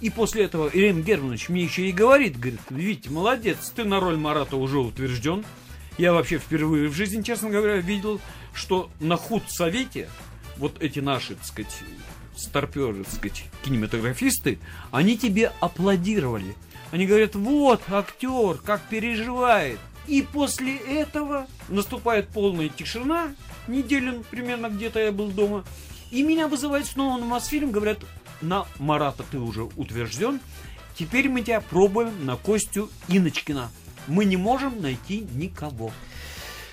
И 0.00 0.08
после 0.08 0.44
этого 0.44 0.70
Ирина 0.72 1.02
Германович 1.02 1.48
мне 1.48 1.64
еще 1.64 1.88
и 1.88 1.92
говорит, 1.92 2.38
говорит, 2.38 2.60
Витя, 2.70 3.08
молодец, 3.08 3.72
ты 3.74 3.84
на 3.84 4.00
роль 4.00 4.16
Марата 4.16 4.56
уже 4.56 4.78
утвержден. 4.78 5.44
Я 6.00 6.14
вообще 6.14 6.38
впервые 6.38 6.88
в 6.88 6.94
жизни, 6.94 7.20
честно 7.20 7.50
говоря, 7.50 7.76
видел 7.76 8.22
что 8.54 8.88
на 9.00 9.18
худсовете 9.18 10.08
вот 10.56 10.82
эти 10.82 10.98
наши, 10.98 11.34
так 11.34 11.44
сказать, 11.44 11.76
старперы, 12.34 13.04
так 13.04 13.12
сказать, 13.12 13.44
кинематографисты, 13.62 14.58
они 14.92 15.18
тебе 15.18 15.52
аплодировали. 15.60 16.56
Они 16.90 17.06
говорят, 17.06 17.34
вот 17.34 17.82
актер, 17.90 18.56
как 18.64 18.80
переживает. 18.88 19.78
И 20.06 20.22
после 20.22 20.78
этого 20.78 21.46
наступает 21.68 22.28
полная 22.28 22.70
тишина, 22.70 23.34
неделю 23.68 24.24
примерно 24.30 24.70
где-то 24.70 25.00
я 25.00 25.12
был 25.12 25.28
дома, 25.28 25.66
и 26.10 26.22
меня 26.22 26.48
вызывают 26.48 26.86
снова 26.86 27.18
на 27.18 27.26
Мосфильм, 27.26 27.72
говорят, 27.72 27.98
на 28.40 28.66
Марата 28.78 29.22
ты 29.30 29.38
уже 29.38 29.64
утвержден, 29.76 30.40
теперь 30.96 31.28
мы 31.28 31.42
тебя 31.42 31.60
пробуем 31.60 32.24
на 32.24 32.36
Костю 32.36 32.88
Иночкина. 33.08 33.70
Мы 34.06 34.24
не 34.24 34.36
можем 34.36 34.80
найти 34.80 35.26
никого. 35.34 35.92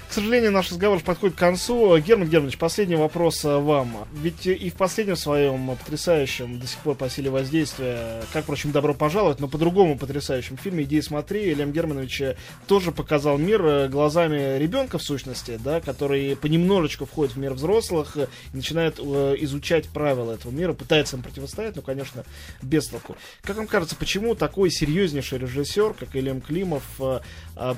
К 0.09 0.13
сожалению, 0.13 0.53
наш 0.53 0.71
разговор 0.71 1.01
подходит 1.01 1.35
к 1.35 1.39
концу. 1.39 1.97
Герман 1.97 2.29
Германович, 2.29 2.57
последний 2.57 2.95
вопрос 2.95 3.43
э, 3.43 3.57
вам. 3.57 4.07
Ведь 4.13 4.47
и 4.47 4.69
в 4.69 4.75
последнем 4.75 5.17
своем 5.17 5.75
потрясающем, 5.75 6.59
до 6.59 6.65
сих 6.65 6.79
пор 6.79 6.95
по 6.95 7.09
силе 7.09 7.29
воздействия, 7.29 8.23
как, 8.31 8.45
впрочем, 8.45 8.71
добро 8.71 8.93
пожаловать, 8.93 9.41
но 9.41 9.49
по-другому 9.49 9.97
потрясающем 9.97 10.55
фильме 10.55 10.85
«Иди 10.85 11.01
смотри», 11.01 11.51
Ильям 11.51 11.73
Германович 11.73 12.21
э, 12.21 12.35
тоже 12.67 12.93
показал 12.93 13.37
мир 13.37 13.61
э, 13.65 13.89
глазами 13.89 14.57
ребенка, 14.57 14.97
в 14.97 15.03
сущности, 15.03 15.59
да, 15.61 15.81
который 15.81 16.37
понемножечку 16.37 17.05
входит 17.05 17.35
в 17.35 17.39
мир 17.39 17.53
взрослых 17.53 18.17
начинает 18.53 18.99
изучать 18.99 19.89
правила 19.89 20.31
этого 20.31 20.53
мира, 20.53 20.71
пытается 20.71 21.17
им 21.17 21.21
противостоять, 21.21 21.75
но, 21.75 21.81
конечно, 21.81 22.23
без 22.61 22.87
толку. 22.87 23.17
Как 23.41 23.57
вам 23.57 23.67
кажется, 23.67 23.95
почему 23.97 24.35
такой 24.35 24.71
серьезнейший 24.71 25.39
режиссер, 25.39 25.95
как 25.95 26.15
Ильям 26.15 26.39
Климов, 26.39 26.83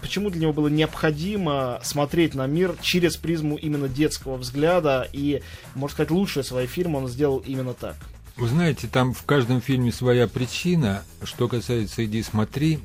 почему 0.01 0.29
для 0.29 0.41
него 0.41 0.53
было 0.53 0.67
необходимо 0.67 1.79
смотреть 1.83 2.35
на 2.35 2.47
мир 2.47 2.75
через 2.81 3.17
призму 3.17 3.55
именно 3.55 3.87
детского 3.87 4.37
взгляда. 4.37 5.07
И, 5.13 5.41
можно 5.75 5.93
сказать, 5.93 6.11
лучшие 6.11 6.43
свои 6.43 6.67
фильмы 6.67 6.99
он 6.99 7.07
сделал 7.07 7.39
именно 7.39 7.73
так. 7.73 7.95
Вы 8.37 8.47
знаете, 8.47 8.87
там 8.87 9.13
в 9.13 9.23
каждом 9.23 9.61
фильме 9.61 9.91
своя 9.91 10.27
причина. 10.27 11.03
Что 11.23 11.47
касается 11.47 12.05
«Иди 12.05 12.23
смотри», 12.23 12.79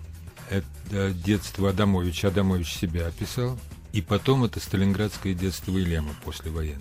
это 0.51 1.13
детство 1.13 1.71
Адамовича. 1.71 2.29
Адамович 2.29 2.75
себя 2.75 3.07
описал. 3.07 3.59
И 3.93 4.03
потом 4.03 4.45
это 4.45 4.59
сталинградское 4.59 5.35
детство 5.35 5.71
Ильяма 5.79 6.15
послевоенное. 6.25 6.79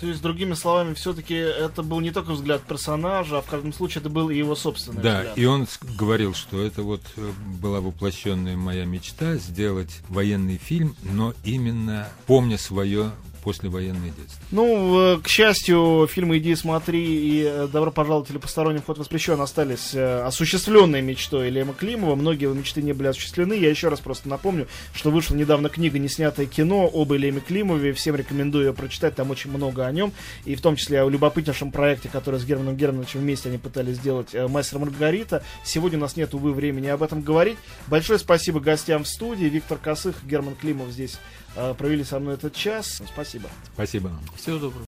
То 0.00 0.06
есть, 0.06 0.22
другими 0.22 0.54
словами, 0.54 0.94
все-таки 0.94 1.34
это 1.34 1.82
был 1.82 2.00
не 2.00 2.12
только 2.12 2.30
взгляд 2.30 2.62
персонажа, 2.62 3.38
а 3.38 3.42
в 3.42 3.46
каждом 3.46 3.72
случае 3.72 4.00
это 4.00 4.10
был 4.10 4.30
и 4.30 4.36
его 4.36 4.54
собственный 4.54 5.02
да, 5.02 5.18
взгляд. 5.18 5.34
Да, 5.34 5.42
и 5.42 5.44
он 5.44 5.66
говорил, 5.96 6.34
что 6.34 6.62
это 6.62 6.82
вот 6.82 7.02
э, 7.16 7.32
была 7.60 7.80
воплощенная 7.80 8.56
моя 8.56 8.84
мечта 8.84 9.36
сделать 9.36 10.00
военный 10.08 10.56
фильм, 10.56 10.94
но 11.02 11.34
именно 11.44 12.08
помня 12.26 12.58
свое 12.58 13.12
послевоенное 13.42 14.10
детство. 14.10 14.42
Ну, 14.50 15.20
к 15.22 15.28
счастью, 15.28 16.08
фильмы 16.10 16.38
«Иди 16.38 16.54
смотри» 16.54 17.02
и 17.02 17.44
э, 17.44 17.68
«Добро 17.72 17.90
пожаловать» 17.90 18.30
или 18.30 18.38
«Посторонний 18.38 18.80
вход 18.80 18.98
воспрещен» 18.98 19.40
остались 19.40 19.94
э, 19.94 20.22
осуществленной 20.22 21.02
мечтой 21.02 21.50
Лема 21.50 21.74
Климова. 21.74 22.14
Многие 22.14 22.44
его 22.44 22.54
мечты 22.54 22.82
не 22.82 22.92
были 22.92 23.08
осуществлены. 23.08 23.54
Я 23.54 23.70
еще 23.70 23.88
раз 23.88 24.00
просто 24.00 24.28
напомню, 24.28 24.68
что 24.94 25.10
вышла 25.10 25.34
недавно 25.34 25.68
книга 25.68 25.98
«Неснятое 25.98 26.46
кино» 26.46 26.90
об 26.92 27.12
Леме 27.12 27.40
Климове. 27.40 27.92
Всем 27.92 28.16
рекомендую 28.16 28.66
ее 28.66 28.72
прочитать, 28.72 29.14
там 29.14 29.30
очень 29.30 29.50
много 29.50 29.86
о 29.86 29.92
нем. 29.92 30.12
И 30.44 30.54
в 30.54 30.60
том 30.60 30.76
числе 30.76 31.02
о 31.02 31.08
любопытнейшем 31.08 31.72
проекте, 31.72 32.08
который 32.08 32.40
с 32.40 32.44
Германом 32.44 32.76
Германовичем 32.76 33.20
вместе 33.20 33.48
они 33.48 33.58
пытались 33.58 33.96
сделать 33.96 34.34
э, 34.34 34.46
«Мастер 34.48 34.78
Маргарита». 34.78 35.42
Сегодня 35.64 35.98
у 35.98 36.02
нас 36.02 36.16
нет, 36.16 36.34
увы, 36.34 36.52
времени 36.52 36.88
об 36.88 37.02
этом 37.02 37.22
говорить. 37.22 37.58
Большое 37.86 38.18
спасибо 38.18 38.60
гостям 38.60 39.04
в 39.04 39.08
студии. 39.08 39.46
Виктор 39.46 39.78
Косых, 39.78 40.24
Герман 40.24 40.54
Климов 40.54 40.90
здесь 40.90 41.18
провели 41.54 42.04
со 42.04 42.18
мной 42.18 42.34
этот 42.34 42.54
час. 42.54 43.02
Спасибо. 43.12 43.48
Спасибо. 43.74 44.10
Всего 44.36 44.58
доброго. 44.58 44.74